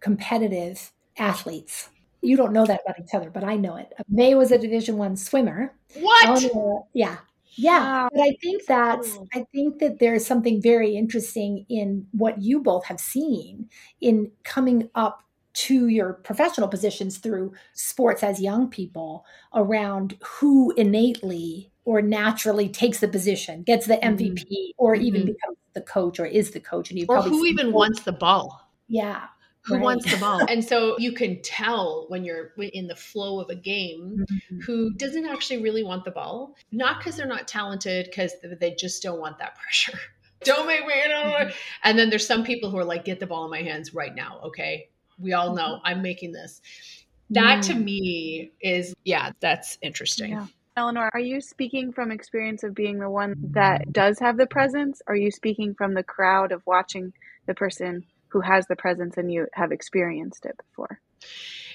[0.00, 1.88] competitive athletes.
[2.20, 3.92] You don't know that about each other, but I know it.
[4.08, 5.74] May was a Division One swimmer.
[5.94, 6.26] What?
[6.26, 7.18] Eleanor- yeah,
[7.56, 7.80] yeah.
[7.80, 8.08] Wow.
[8.12, 12.84] But I think that's I think that there's something very interesting in what you both
[12.86, 13.68] have seen
[14.00, 15.22] in coming up
[15.54, 23.00] to your professional positions through sports as young people around who innately or naturally takes
[23.00, 24.70] the position, gets the MVP, mm-hmm.
[24.78, 25.32] or even mm-hmm.
[25.32, 26.90] becomes the coach or is the coach.
[26.90, 28.61] And you or who even wants the ball.
[28.92, 29.24] Yeah.
[29.64, 29.82] Who right.
[29.82, 30.44] wants the ball?
[30.48, 34.60] and so you can tell when you're in the flow of a game mm-hmm.
[34.60, 39.02] who doesn't actually really want the ball, not because they're not talented, because they just
[39.02, 39.98] don't want that pressure.
[40.44, 40.92] don't make me.
[40.92, 41.50] Mm-hmm.
[41.84, 44.14] And then there's some people who are like, get the ball in my hands right
[44.14, 44.40] now.
[44.44, 44.88] Okay.
[45.18, 45.86] We all know mm-hmm.
[45.86, 46.60] I'm making this.
[47.30, 47.66] That mm.
[47.68, 50.32] to me is, yeah, that's interesting.
[50.32, 50.46] Yeah.
[50.76, 55.00] Eleanor, are you speaking from experience of being the one that does have the presence?
[55.06, 57.14] Are you speaking from the crowd of watching
[57.46, 61.00] the person who has the presence and you have experienced it before?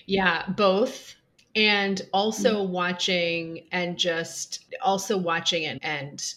[0.07, 1.15] Yeah, both.
[1.55, 2.73] And also mm-hmm.
[2.73, 6.33] watching and just also watching and, and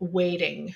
[0.00, 0.74] waiting,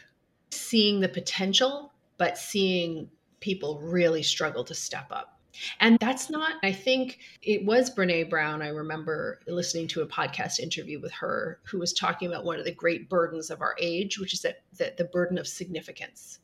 [0.50, 3.08] seeing the potential, but seeing
[3.40, 5.38] people really struggle to step up.
[5.80, 8.62] And that's not, I think it was Brene Brown.
[8.62, 12.64] I remember listening to a podcast interview with her who was talking about one of
[12.64, 16.38] the great burdens of our age, which is that, that the burden of significance.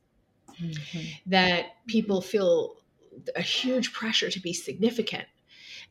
[0.61, 1.01] Mm-hmm.
[1.27, 2.77] That people feel
[3.37, 5.27] a huge pressure to be significant.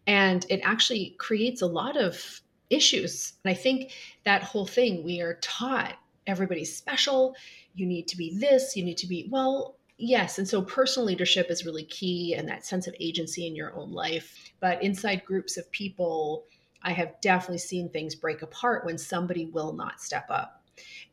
[0.06, 3.34] And it actually creates a lot of issues.
[3.44, 3.92] And I think
[4.24, 7.36] that whole thing, we are taught everybody's special.
[7.76, 10.38] You need to be this, you need to be, well, Yes.
[10.38, 13.92] And so personal leadership is really key and that sense of agency in your own
[13.92, 14.52] life.
[14.60, 16.46] But inside groups of people,
[16.84, 20.57] I have definitely seen things break apart when somebody will not step up.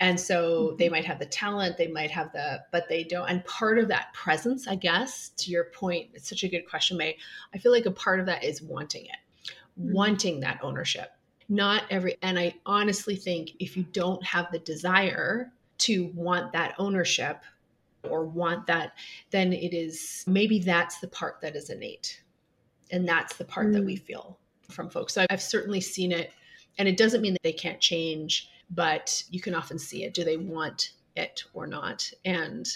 [0.00, 0.76] And so mm-hmm.
[0.76, 3.28] they might have the talent, they might have the, but they don't.
[3.28, 6.96] And part of that presence, I guess, to your point, it's such a good question,
[6.96, 7.16] May.
[7.54, 9.92] I feel like a part of that is wanting it, mm-hmm.
[9.92, 11.12] wanting that ownership.
[11.48, 16.74] Not every, and I honestly think if you don't have the desire to want that
[16.78, 17.42] ownership,
[18.10, 18.92] or want that,
[19.30, 22.22] then it is maybe that's the part that is innate.
[22.90, 23.72] And that's the part mm.
[23.74, 24.02] that we mm.
[24.02, 24.38] feel
[24.70, 25.14] from folks.
[25.14, 26.30] So I've certainly seen it.
[26.78, 30.14] And it doesn't mean that they can't change, but you can often see it.
[30.14, 32.10] Do they want it or not?
[32.24, 32.66] And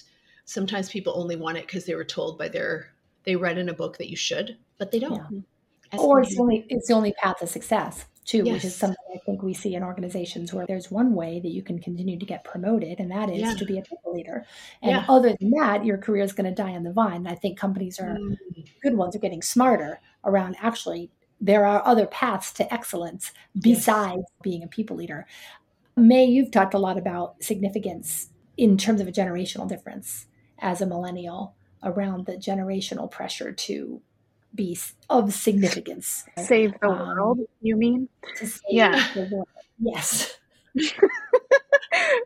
[0.45, 2.93] sometimes people only want it because they were told by their,
[3.25, 5.45] they read in a book that you should, but they don't.
[5.93, 5.99] Yeah.
[5.99, 8.53] Or it's the only it's the only path to success too, yes.
[8.53, 11.63] which is something I think we see in organizations where there's one way that you
[11.63, 13.55] can continue to get promoted, and that is yeah.
[13.55, 14.45] to be a people leader.
[14.83, 15.07] And yeah.
[15.09, 17.27] other than that, your career is going to die on the vine.
[17.27, 18.37] I think companies are mm.
[18.83, 24.43] good ones are getting smarter around actually there are other paths to excellence besides yes.
[24.43, 25.27] being a people leader.
[25.99, 30.27] May, you've talked a lot about significance in terms of a generational difference
[30.59, 34.01] as a millennial around the generational pressure to
[34.55, 34.79] be
[35.09, 36.25] of significance.
[36.39, 38.09] Save the um, world, you mean?
[38.69, 39.07] yeah.
[39.79, 40.39] Yes.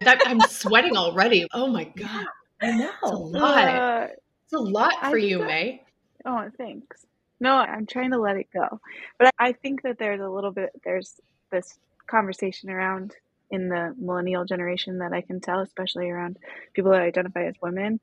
[0.00, 1.46] that, I'm sweating already.
[1.52, 2.26] Oh my God.
[2.60, 2.90] I know.
[3.02, 3.68] It's a lot.
[3.68, 4.06] Uh,
[4.44, 5.82] it's a lot for you, that, May.
[6.24, 7.06] Oh, thanks.
[7.40, 8.80] No, I'm trying to let it go.
[9.18, 11.20] But I think that there's a little bit, there's
[11.50, 13.16] this conversation around
[13.52, 16.38] in the millennial generation that I can tell, especially around
[16.74, 18.00] people that identify as women,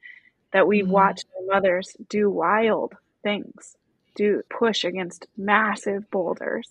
[0.54, 0.94] that we've mm-hmm.
[0.94, 2.94] watched their mothers do wild
[3.24, 3.76] things
[4.20, 6.70] do push against massive boulders.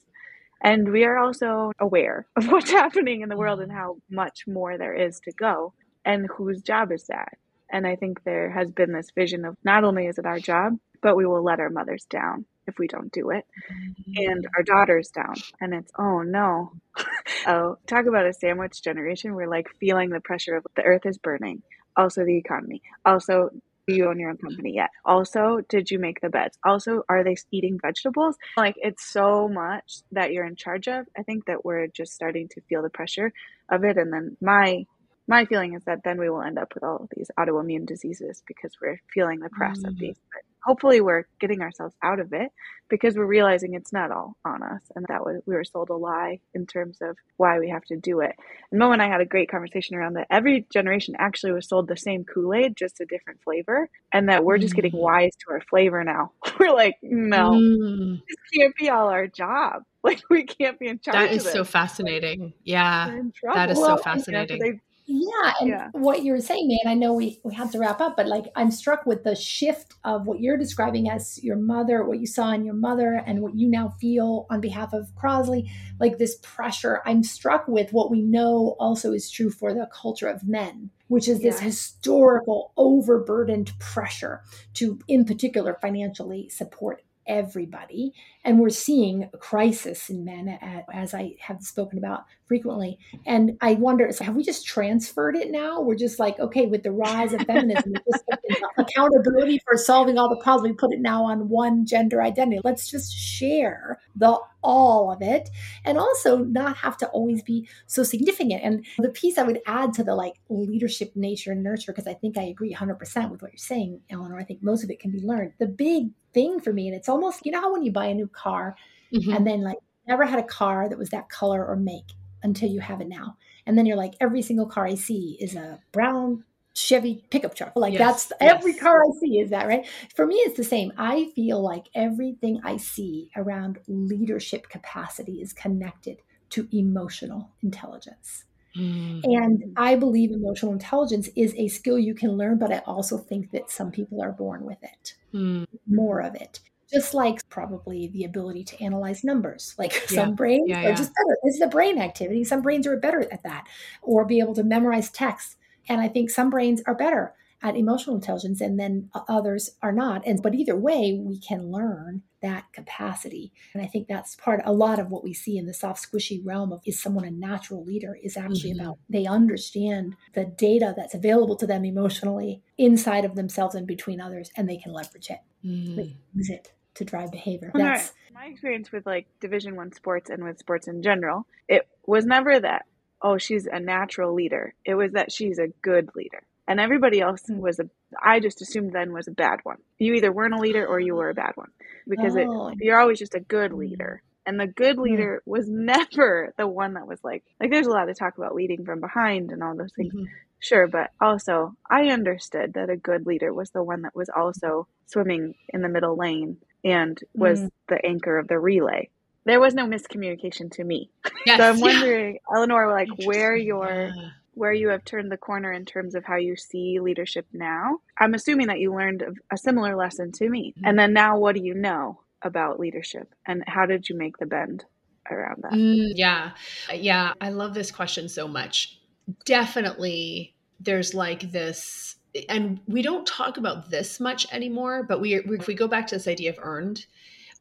[0.62, 4.76] And we are also aware of what's happening in the world and how much more
[4.76, 5.72] there is to go
[6.04, 7.38] and whose job is that.
[7.70, 10.78] And I think there has been this vision of not only is it our job,
[11.02, 14.30] but we will let our mothers down if we don't do it mm-hmm.
[14.30, 15.34] and our daughters down.
[15.60, 16.72] And it's, oh no.
[17.46, 19.34] oh, talk about a sandwich generation.
[19.34, 21.62] We're like feeling the pressure of the earth is burning,
[21.96, 23.50] also the economy, also
[23.88, 24.90] do you own your own company yet?
[25.02, 26.58] Also, did you make the beds?
[26.62, 28.36] Also, are they eating vegetables?
[28.54, 31.06] Like, it's so much that you're in charge of.
[31.16, 33.32] I think that we're just starting to feel the pressure
[33.70, 33.96] of it.
[33.96, 34.84] And then my
[35.26, 38.42] my feeling is that then we will end up with all of these autoimmune diseases
[38.46, 39.88] because we're feeling the press mm-hmm.
[39.88, 40.16] of these.
[40.32, 42.50] But hopefully, we're getting ourselves out of it
[42.88, 45.94] because we're realizing it's not all on us, and that was we were sold a
[45.94, 48.34] lie in terms of why we have to do it.
[48.70, 50.26] And Mo and I had a great conversation around that.
[50.30, 54.44] Every generation actually was sold the same Kool Aid, just a different flavor, and that
[54.44, 55.00] we're just getting mm.
[55.00, 56.32] wise to our flavor now.
[56.58, 58.20] we're like, no, mm.
[58.26, 59.82] this can't be all our job.
[60.04, 61.16] Like we can't be in charge.
[61.16, 62.54] That is so fascinating.
[62.62, 63.20] Yeah,
[63.52, 64.64] that is well, so fascinating.
[64.64, 64.78] You know,
[65.10, 65.88] yeah, and yeah.
[65.92, 68.70] what you're saying, man, I know we, we have to wrap up, but like I'm
[68.70, 72.62] struck with the shift of what you're describing as your mother, what you saw in
[72.62, 77.00] your mother, and what you now feel on behalf of Crosley, like this pressure.
[77.06, 81.26] I'm struck with what we know also is true for the culture of men, which
[81.26, 81.68] is this yeah.
[81.68, 84.42] historical overburdened pressure
[84.74, 88.12] to, in particular, financially support everybody.
[88.44, 90.58] And we're seeing a crisis in men,
[90.92, 92.98] as I have spoken about frequently.
[93.26, 95.80] And I wonder, so have we just transferred it now?
[95.80, 97.92] We're just like, okay, with the rise of feminism,
[98.78, 102.60] accountability for solving all the problems, we put it now on one gender identity.
[102.64, 105.48] Let's just share the all of it
[105.84, 108.62] and also not have to always be so significant.
[108.62, 112.14] And the piece I would add to the like leadership, nature, and nurture, because I
[112.14, 114.38] think I agree 100% with what you're saying, Eleanor.
[114.38, 115.52] I think most of it can be learned.
[115.58, 118.14] The big thing for me, and it's almost, you know, how when you buy a
[118.14, 118.74] new car
[119.14, 119.32] mm-hmm.
[119.32, 119.78] and then like
[120.08, 122.12] never had a car that was that color or make
[122.42, 123.36] until you have it now.
[123.66, 127.72] And then you're like, every single car I see is a brown Chevy pickup truck.
[127.74, 128.54] Like yes, that's yes.
[128.54, 129.86] every car I see is that, right?
[130.14, 130.92] For me, it's the same.
[130.96, 136.18] I feel like everything I see around leadership capacity is connected
[136.50, 138.44] to emotional intelligence.
[138.76, 139.24] Mm.
[139.24, 143.50] And I believe emotional intelligence is a skill you can learn, but I also think
[143.50, 145.66] that some people are born with it, mm.
[145.86, 146.60] more of it
[146.90, 149.74] just like probably the ability to analyze numbers.
[149.78, 150.24] Like yeah.
[150.24, 150.94] some brains yeah, are yeah.
[150.94, 151.38] just better.
[151.44, 152.44] This is a brain activity.
[152.44, 153.66] Some brains are better at that,
[154.02, 155.56] or be able to memorize text.
[155.88, 160.22] And I think some brains are better at emotional intelligence, and then others are not.
[160.26, 163.52] And but either way, we can learn that capacity.
[163.74, 164.60] And I think that's part.
[164.64, 167.32] A lot of what we see in the soft, squishy realm of is someone a
[167.32, 168.82] natural leader is actually mm-hmm.
[168.82, 174.20] about they understand the data that's available to them emotionally inside of themselves and between
[174.20, 175.40] others, and they can leverage it.
[175.66, 176.14] Mm-hmm.
[176.34, 177.70] use it to drive behavior.
[177.74, 181.46] That's my experience with like Division One sports and with sports in general.
[181.68, 182.84] It was never that
[183.22, 184.74] oh she's a natural leader.
[184.84, 187.58] It was that she's a good leader, and everybody else hmm.
[187.58, 187.88] was a.
[188.22, 189.78] I just assumed then was a bad one.
[189.98, 191.70] You either weren't a leader or you were a bad one
[192.06, 192.68] because oh.
[192.68, 194.22] it, you're always just a good leader.
[194.46, 195.02] And the good hmm.
[195.02, 198.54] leader was never the one that was like like there's a lot of talk about
[198.54, 200.14] leading from behind and all those things.
[200.14, 200.24] Mm-hmm.
[200.60, 204.88] Sure, but also I understood that a good leader was the one that was also
[205.06, 207.70] swimming in the middle lane and was mm.
[207.88, 209.08] the anchor of the relay.
[209.44, 211.10] There was no miscommunication to me.
[211.46, 212.56] Yes, so I'm wondering, yeah.
[212.56, 214.12] Eleanor, like where your
[214.58, 217.98] where you have turned the corner in terms of how you see leadership now.
[218.18, 220.74] I'm assuming that you learned a similar lesson to me.
[220.78, 220.82] Mm.
[220.88, 224.46] And then now what do you know about leadership and how did you make the
[224.46, 224.84] bend
[225.30, 225.72] around that?
[225.72, 226.50] Mm, yeah.
[226.92, 228.98] Yeah, I love this question so much.
[229.46, 232.16] Definitely there's like this
[232.48, 236.14] and we don't talk about this much anymore, but we, if we go back to
[236.14, 237.06] this idea of earned,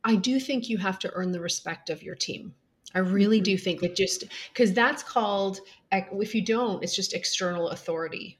[0.03, 2.53] I do think you have to earn the respect of your team.
[2.95, 3.63] I really do mm-hmm.
[3.63, 5.59] think that just because that's called,
[5.91, 8.39] if you don't, it's just external authority.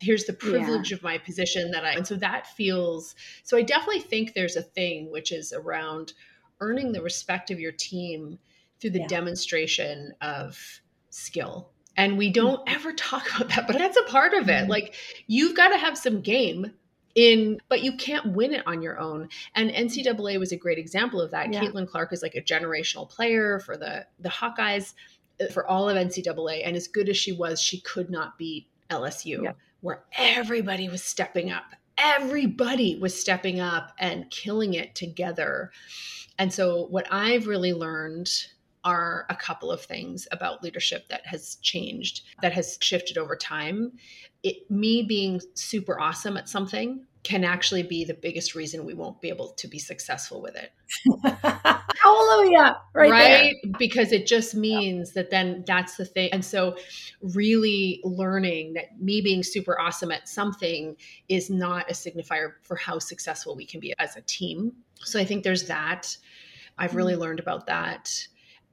[0.00, 0.96] Here's the privilege yeah.
[0.96, 3.14] of my position that I, and so that feels,
[3.44, 6.12] so I definitely think there's a thing which is around
[6.60, 8.38] earning the respect of your team
[8.80, 9.06] through the yeah.
[9.06, 10.80] demonstration of
[11.10, 12.74] skill and we don't mm-hmm.
[12.74, 14.52] ever talk about that, but that's a part of it.
[14.52, 14.70] Mm-hmm.
[14.70, 14.94] Like
[15.26, 16.72] you've got to have some game
[17.14, 19.28] in, but you can't win it on your own.
[19.54, 21.52] And NCAA was a great example of that.
[21.52, 21.60] Yeah.
[21.60, 24.94] Caitlin Clark is like a generational player for the the Hawkeyes
[25.40, 26.62] uh, for all of NCAA.
[26.66, 29.52] And as good as she was, she could not beat LSU, yeah.
[29.80, 31.64] where everybody was stepping up.
[31.96, 35.70] Everybody was stepping up and killing it together.
[36.38, 38.28] And so, what I've really learned
[38.84, 43.92] are a couple of things about leadership that has changed, that has shifted over time.
[44.42, 49.18] It, me being super awesome at something can actually be the biggest reason we won't
[49.22, 50.72] be able to be successful with it.
[51.96, 52.76] Hallelujah.
[52.94, 53.10] Right.
[53.10, 53.54] right?
[53.78, 56.28] Because it just means that then that's the thing.
[56.32, 56.76] And so,
[57.22, 60.96] really learning that me being super awesome at something
[61.30, 64.72] is not a signifier for how successful we can be as a team.
[64.96, 66.14] So, I think there's that.
[66.76, 67.20] I've really mm.
[67.20, 68.10] learned about that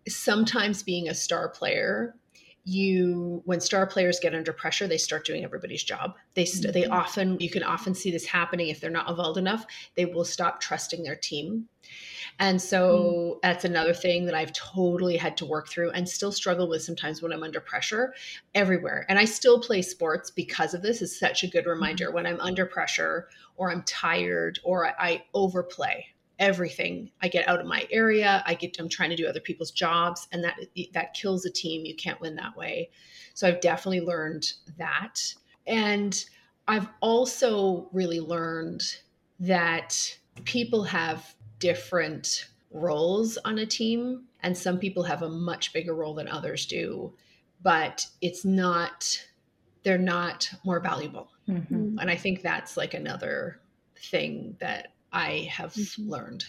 [0.07, 2.15] sometimes being a star player
[2.63, 6.71] you when star players get under pressure they start doing everybody's job they mm-hmm.
[6.71, 10.25] they often you can often see this happening if they're not involved enough they will
[10.25, 11.67] stop trusting their team
[12.39, 13.41] and so mm.
[13.41, 17.21] that's another thing that I've totally had to work through and still struggle with sometimes
[17.21, 18.13] when I'm under pressure
[18.55, 19.05] everywhere.
[19.09, 22.13] And I still play sports because of this is such a good reminder mm.
[22.13, 23.27] when I'm under pressure
[23.57, 26.07] or I'm tired or I, I overplay
[26.41, 27.11] everything.
[27.21, 28.43] I get out of my area.
[28.45, 30.57] I get I'm trying to do other people's jobs and that
[30.93, 31.85] that kills a team.
[31.85, 32.89] You can't win that way.
[33.35, 35.21] So I've definitely learned that.
[35.67, 36.25] And
[36.67, 38.81] I've also really learned
[39.39, 45.93] that people have different roles on a team and some people have a much bigger
[45.93, 47.13] role than others do,
[47.61, 49.25] but it's not
[49.83, 51.29] they're not more valuable.
[51.47, 51.97] Mm-hmm.
[51.99, 53.59] And I think that's like another
[53.95, 56.09] thing that I have mm-hmm.
[56.09, 56.45] learned.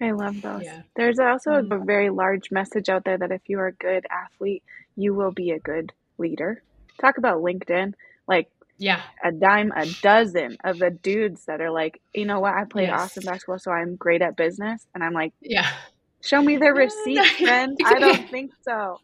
[0.00, 0.62] I love those.
[0.64, 0.82] Yeah.
[0.96, 1.72] There's also mm-hmm.
[1.72, 4.62] a very large message out there that if you are a good athlete,
[4.96, 6.62] you will be a good leader.
[7.00, 7.94] Talk about LinkedIn.
[8.28, 9.00] Like Yeah.
[9.22, 12.84] a dime a dozen of the dudes that are like, you know what, I play
[12.84, 13.00] Yes.
[13.00, 14.86] awesome basketball, so I'm great at business.
[14.94, 15.68] And I'm like, Yeah.
[16.22, 17.76] show me the receipts, friend.
[17.84, 19.00] I don't think so.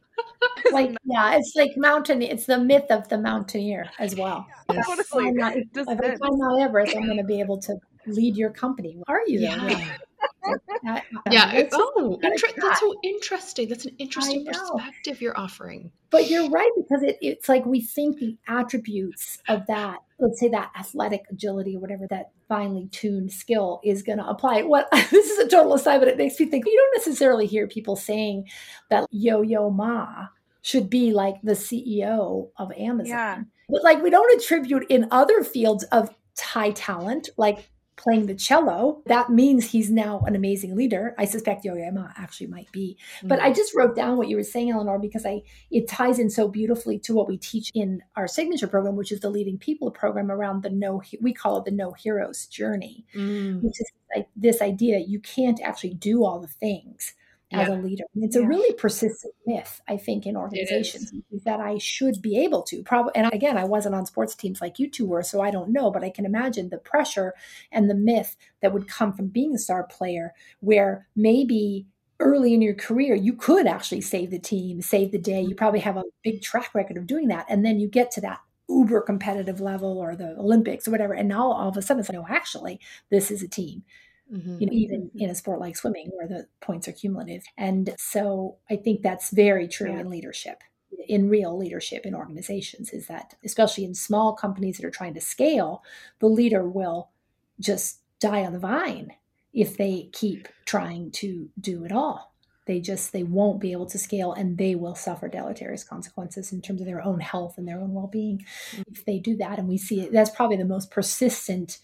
[0.73, 2.21] like yeah, it's like mountain.
[2.21, 4.47] It's the myth of the mountaineer as well.
[4.71, 4.85] Yes.
[4.87, 5.05] I Totally.
[5.05, 6.19] climb Mount- if I is.
[6.19, 7.77] climb Mount Everest, I'm going to be able to
[8.11, 9.03] lead your company.
[9.09, 9.41] Are you?
[9.41, 9.47] though?
[9.67, 9.97] Yeah.
[10.45, 10.57] I-
[10.87, 11.53] I- Yeah.
[11.55, 13.69] it's- Oh, inter- that's so interesting.
[13.69, 15.91] That's an interesting perspective you're offering.
[16.11, 20.49] But you're right because it, it's like we think the attributes of that, let's say
[20.49, 24.63] that athletic agility or whatever that finely tuned skill is going to apply.
[24.63, 27.67] What this is a total aside, but it makes me think you don't necessarily hear
[27.69, 28.49] people saying
[28.89, 30.27] that Yo Yo Ma
[30.63, 33.07] should be like the CEO of Amazon.
[33.11, 33.43] Yeah.
[33.69, 37.71] But like we don't attribute in other fields of high talent, like
[38.01, 41.15] playing the cello, that means he's now an amazing leader.
[41.19, 42.97] I suspect Yo Yo Ma actually might be.
[43.23, 46.31] But I just wrote down what you were saying, Eleanor, because I it ties in
[46.31, 49.91] so beautifully to what we teach in our signature program, which is the Leading People
[49.91, 53.63] program around the no we call it the no heroes journey, Mm.
[53.63, 53.87] which is
[54.17, 57.15] like this idea you can't actually do all the things
[57.53, 57.75] as Yeah.
[57.75, 58.05] a leader.
[58.15, 62.39] And it's a really persistent myth, I think, in organizations is that I should be
[62.39, 62.83] able to.
[62.85, 65.73] Probably, and again, I wasn't on sports teams like you two were, so I don't
[65.73, 67.35] know, but I can imagine the pressure
[67.73, 71.87] and the myth that would come from being a star player, where maybe
[72.21, 75.41] early in your career you could actually save the team, save the day.
[75.41, 78.21] You probably have a big track record of doing that, and then you get to
[78.21, 81.99] that uber competitive level or the Olympics or whatever, and now all of a sudden
[82.01, 82.79] it's like, no, actually,
[83.11, 83.83] this is a team
[84.31, 84.61] Mhm.
[84.61, 87.43] you know, even in a sport like swimming where the points are cumulative.
[87.57, 90.01] And so I think that's very true Yeah.
[90.01, 90.63] in leadership,
[91.09, 95.21] in real leadership in organizations, is that especially in small companies that are trying to
[95.21, 95.83] scale,
[96.21, 97.11] the leader will
[97.59, 99.13] just die on the vine
[99.53, 102.35] if they keep trying to do it all.
[102.67, 106.63] They just they won't be able to scale and they will suffer deleterious consequences in
[106.63, 108.45] terms of their own health and their own well-being
[108.87, 109.59] if they do that.
[109.59, 111.79] And we see it that's probably the most persistent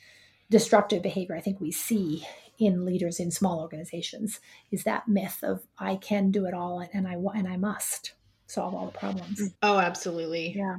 [0.51, 2.27] destructive behavior I think we see
[2.59, 4.40] in leaders in small organizations
[4.70, 8.12] is that myth of I can do it all and I and I must
[8.47, 9.55] solve all the problems.
[9.62, 10.55] Oh, absolutely.
[10.56, 10.77] Yeah.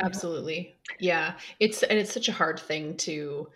[0.00, 0.74] Absolutely.
[0.98, 1.34] Yeah.
[1.58, 3.48] It's and it's such a hard thing to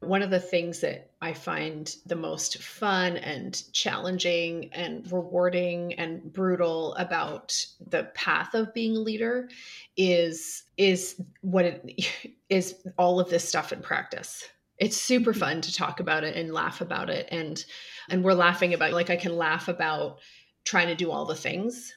[0.00, 6.32] one of the things that I find the most fun and challenging and rewarding and
[6.32, 9.48] brutal about the path of being a leader
[9.96, 12.06] is is what it
[12.48, 14.48] is all of this stuff in practice.
[14.78, 15.40] It's super mm-hmm.
[15.40, 17.64] fun to talk about it and laugh about it and
[18.10, 20.18] and we're laughing about like I can laugh about
[20.64, 21.94] trying to do all the things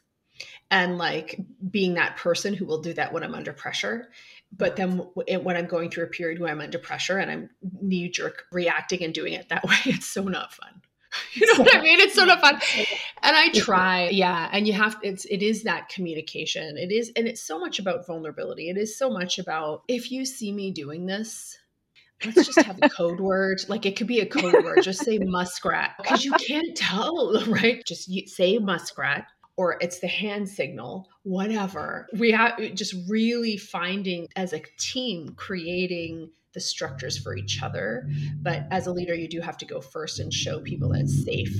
[0.69, 1.39] and like
[1.69, 4.09] being that person who will do that when I'm under pressure.
[4.55, 7.49] But then when I'm going through a period where I'm under pressure and I'm
[7.81, 10.69] knee jerk reacting and doing it that way, it's so not fun.
[11.33, 11.99] You know what I mean?
[11.99, 12.59] It's so not fun.
[13.23, 14.49] And I try, yeah.
[14.51, 16.77] And you have it's it is that communication.
[16.77, 18.69] It is, and it's so much about vulnerability.
[18.69, 21.57] It is so much about if you see me doing this,
[22.25, 23.61] let's just have a code word.
[23.67, 24.81] Like it could be a code word.
[24.83, 27.83] Just say muskrat because you can't tell, right?
[27.85, 29.25] Just say muskrat
[29.57, 32.07] or it's the hand signal, whatever.
[32.17, 38.07] We have just really finding as a team creating the structures for each other.
[38.41, 41.23] But as a leader, you do have to go first and show people that it's
[41.25, 41.55] safe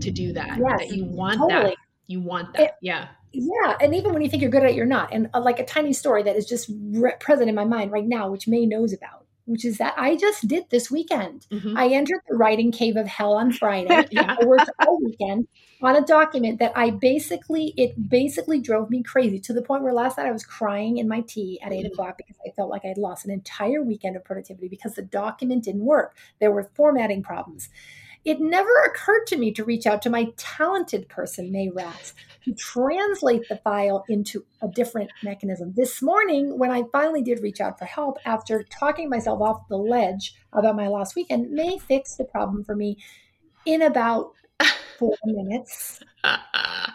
[0.00, 0.58] to do that.
[0.58, 1.70] Yes, that you want totally.
[1.70, 1.76] that.
[2.06, 2.62] You want that.
[2.62, 3.08] It- yeah.
[3.36, 5.12] Yeah, and even when you think you're good at it, you're not.
[5.12, 8.06] And uh, like a tiny story that is just re- present in my mind right
[8.06, 11.46] now, which May knows about, which is that I just did this weekend.
[11.52, 11.76] Mhm.
[11.76, 14.06] I entered the writing cave of hell on Friday.
[14.10, 14.36] yeah.
[14.40, 15.48] I worked all weekend
[15.82, 19.92] on a document that I basically it basically drove me crazy to the point where
[19.92, 21.92] last night I was crying in my tea at eight Mhm.
[21.92, 25.02] o'clock because I felt like I had lost an entire weekend of productivity because the
[25.02, 26.16] document didn't work.
[26.40, 27.68] There were formatting problems.
[28.24, 32.14] It never occurred to me to reach out to my talented person, May Ratz,
[32.44, 35.74] to translate the file into a different mechanism.
[35.76, 39.76] This morning, when I finally did reach out for help after talking myself off the
[39.76, 42.96] ledge about my last weekend, May fixed the problem for me
[43.66, 44.32] in about
[44.98, 46.00] four minutes.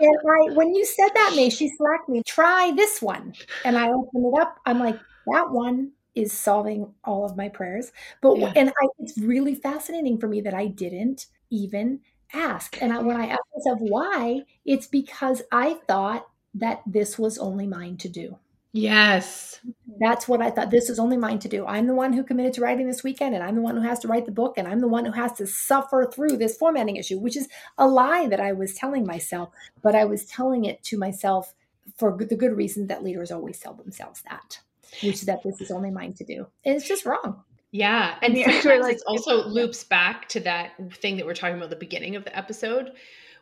[0.01, 2.23] And I, when you said that, May, she slacked me.
[2.25, 3.33] Try this one,
[3.65, 4.55] and I opened it up.
[4.65, 4.97] I'm like,
[5.27, 7.91] that one is solving all of my prayers.
[8.21, 8.51] But Yeah.
[8.55, 12.01] and I, it's really fascinating for me that I didn't even
[12.33, 12.77] ask.
[12.81, 17.67] And I, when I asked myself why, it's because I thought that this was only
[17.67, 18.37] mine to do.
[18.73, 19.61] yes.
[19.99, 20.69] That's what I thought.
[20.71, 21.65] This is only mine to do.
[21.65, 23.99] I'm the one who committed to writing this weekend, and I'm the one who has
[23.99, 26.95] to write the book, and I'm the one who has to suffer through this formatting
[26.95, 29.49] issue, which is a lie that I was telling myself,
[29.81, 31.53] but I was telling it to myself
[31.97, 34.61] for the good reason that leaders always tell themselves that,
[35.03, 36.47] which is that this is only mine to do.
[36.65, 37.43] And it's just wrong.
[37.71, 38.15] Yeah.
[38.21, 41.65] And the sometimes like, it also loops back to that thing that we're talking about
[41.65, 42.93] at the beginning of the episode,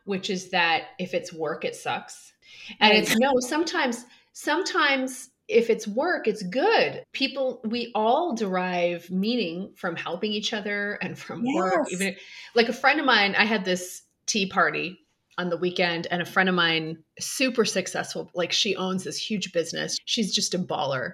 [0.06, 2.34] which is that if it's work, it sucks.
[2.80, 3.02] And Right.
[3.02, 7.04] it's no, sometimes, sometimes if it's work, it's good.
[7.14, 11.56] People, we all derive meaning from helping each other and from yes.
[11.56, 11.92] work.
[11.92, 12.16] Even
[12.54, 15.00] like a friend of mine, I had this tea party
[15.38, 19.54] on the weekend and a friend of mine super successful like she owns this huge
[19.54, 20.00] business.
[20.06, 21.14] She's just a baller.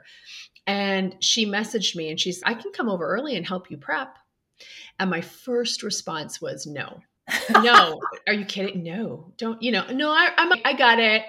[0.65, 4.17] And she messaged me and she's i can come over early and help you prep.
[4.99, 6.99] And my first response was no.
[7.61, 7.99] No.
[8.27, 8.83] Are you kidding?
[8.83, 9.33] No.
[9.37, 11.23] Don't you know no I, i'm i got it.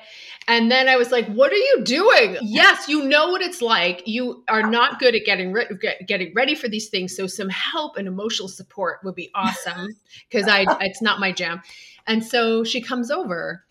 [0.46, 2.36] And then i was like what are you doing?
[2.42, 4.06] Yes you know what it's like.
[4.06, 7.16] You are not good at getting re- get, getting ready for these things.
[7.16, 9.96] So some help and emotional support would be awesome
[10.30, 11.60] because i it's not my jam
[12.06, 13.64] and so she comes over.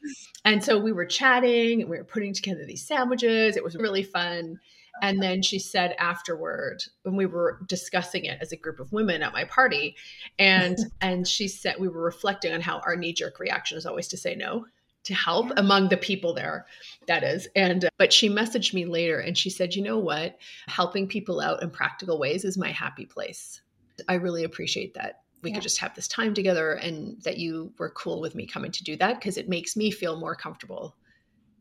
[0.45, 3.55] And so we were chatting and we were putting together these sandwiches.
[3.55, 4.59] It was really fun.
[5.01, 9.23] And then she said afterward, when we were discussing it as a group of women
[9.23, 9.95] at my party,
[10.37, 14.07] and and she said we were reflecting on how our knee jerk reaction is always
[14.09, 14.65] to say no
[15.03, 16.65] to help among the people there
[17.07, 17.47] that is.
[17.55, 20.37] And uh, but she messaged me later and she said you know what?
[20.67, 23.61] Helping people out in practical ways is my happy place.
[24.07, 25.55] I really appreciate that we yeah.
[25.55, 28.83] could just have this time together and that you were cool with me coming to
[28.83, 30.95] do that because it makes me feel more comfortable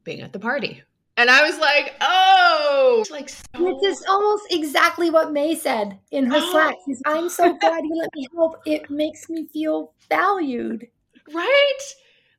[0.04, 0.82] being at the party
[1.16, 5.98] and I was like, oh, it's like so- which is almost exactly what May said
[6.10, 6.76] in her Slack.
[6.86, 8.62] She's, I'm so glad you let me help.
[8.64, 10.86] It makes me feel valued.
[11.32, 11.78] Right?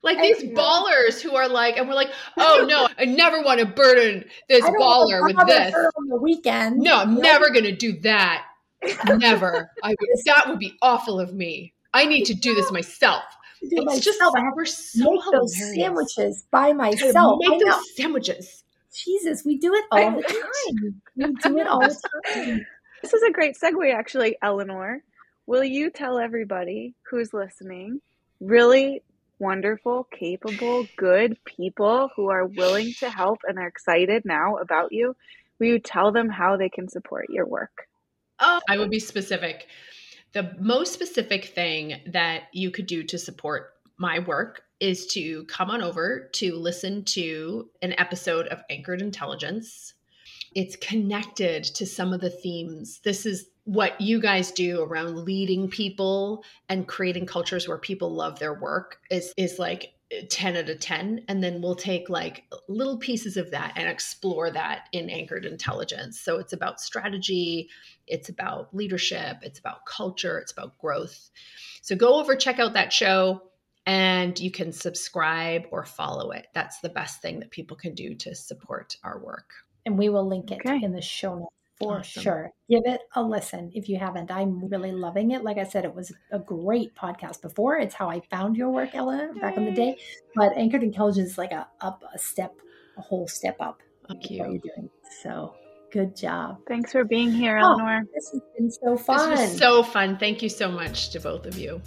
[0.02, 3.66] Like these ballers who are like, and we're like, oh no, I never want to
[3.66, 5.74] burden this baller with this.
[5.74, 6.80] On the weekend.
[6.80, 8.46] No, I'm never going to do that.
[9.18, 9.72] Never.
[9.84, 9.96] I,
[10.26, 11.74] that would be awful of me.
[11.94, 13.24] I need to do this myself
[13.72, 14.04] it's myself.
[14.04, 17.40] just I have to so make those sandwiches by myself.
[17.40, 18.64] Make those sandwiches.
[18.94, 21.02] Jesus, we do it all the time.
[21.16, 22.00] We do it all the
[22.34, 22.66] time.
[23.02, 25.04] This is a great segue, actually, Eleanor.
[25.46, 28.02] Will you tell everybody who's listening
[28.40, 29.02] really
[29.40, 35.16] wonderful, capable, good people who are willing to help and are excited now about you?
[35.60, 37.88] Will you tell them how they can support your work?
[38.46, 39.68] Oh, I would be specific.
[40.34, 45.70] The most specific thing that you could do to support my work is to come
[45.70, 49.94] on over to listen to an episode of Anchored Intelligence.
[50.54, 53.00] It's connected to some of the themes.
[53.04, 58.40] This is what you guys do around leading people and creating cultures where people love
[58.40, 59.94] their work is is like
[60.30, 64.52] 10 out of 10 and then we'll take like little pieces of that and explore
[64.52, 67.70] that in anchored intelligence so it's about strategy
[68.08, 71.30] it's about leadership it's about culture it's about growth
[71.82, 73.42] so go over check out that show
[73.86, 76.48] and you can subscribe or follow it.
[76.54, 79.52] That's the best thing that people can do to support our work.
[79.86, 80.80] And we will link it okay.
[80.82, 82.24] in the show notes for awesome.
[82.24, 82.52] sure.
[82.70, 84.32] Give it a listen if you haven't.
[84.32, 85.44] I'm really loving it.
[85.44, 87.78] Like I said, it was a great podcast before.
[87.78, 89.98] It's how I found your work, Ella, back in the day.
[90.36, 92.54] But Anchored Intelligence is like a up a step,
[92.98, 93.80] a whole step up.
[94.08, 94.40] Thank you.
[94.40, 94.90] What you're doing.
[95.22, 95.56] So
[95.92, 96.58] good job.
[96.68, 98.04] Thanks for being here, oh, Eleanor.
[98.14, 99.30] This has been so fun.
[99.30, 100.18] This was so fun.
[100.18, 101.82] Thank you so much to both of you.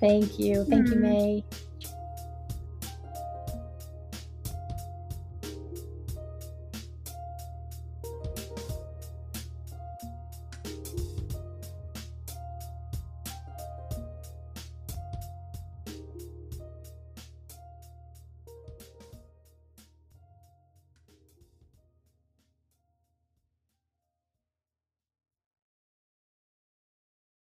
[0.00, 0.64] Thank you.
[0.64, 0.94] Thank mm.
[0.94, 1.44] you, May.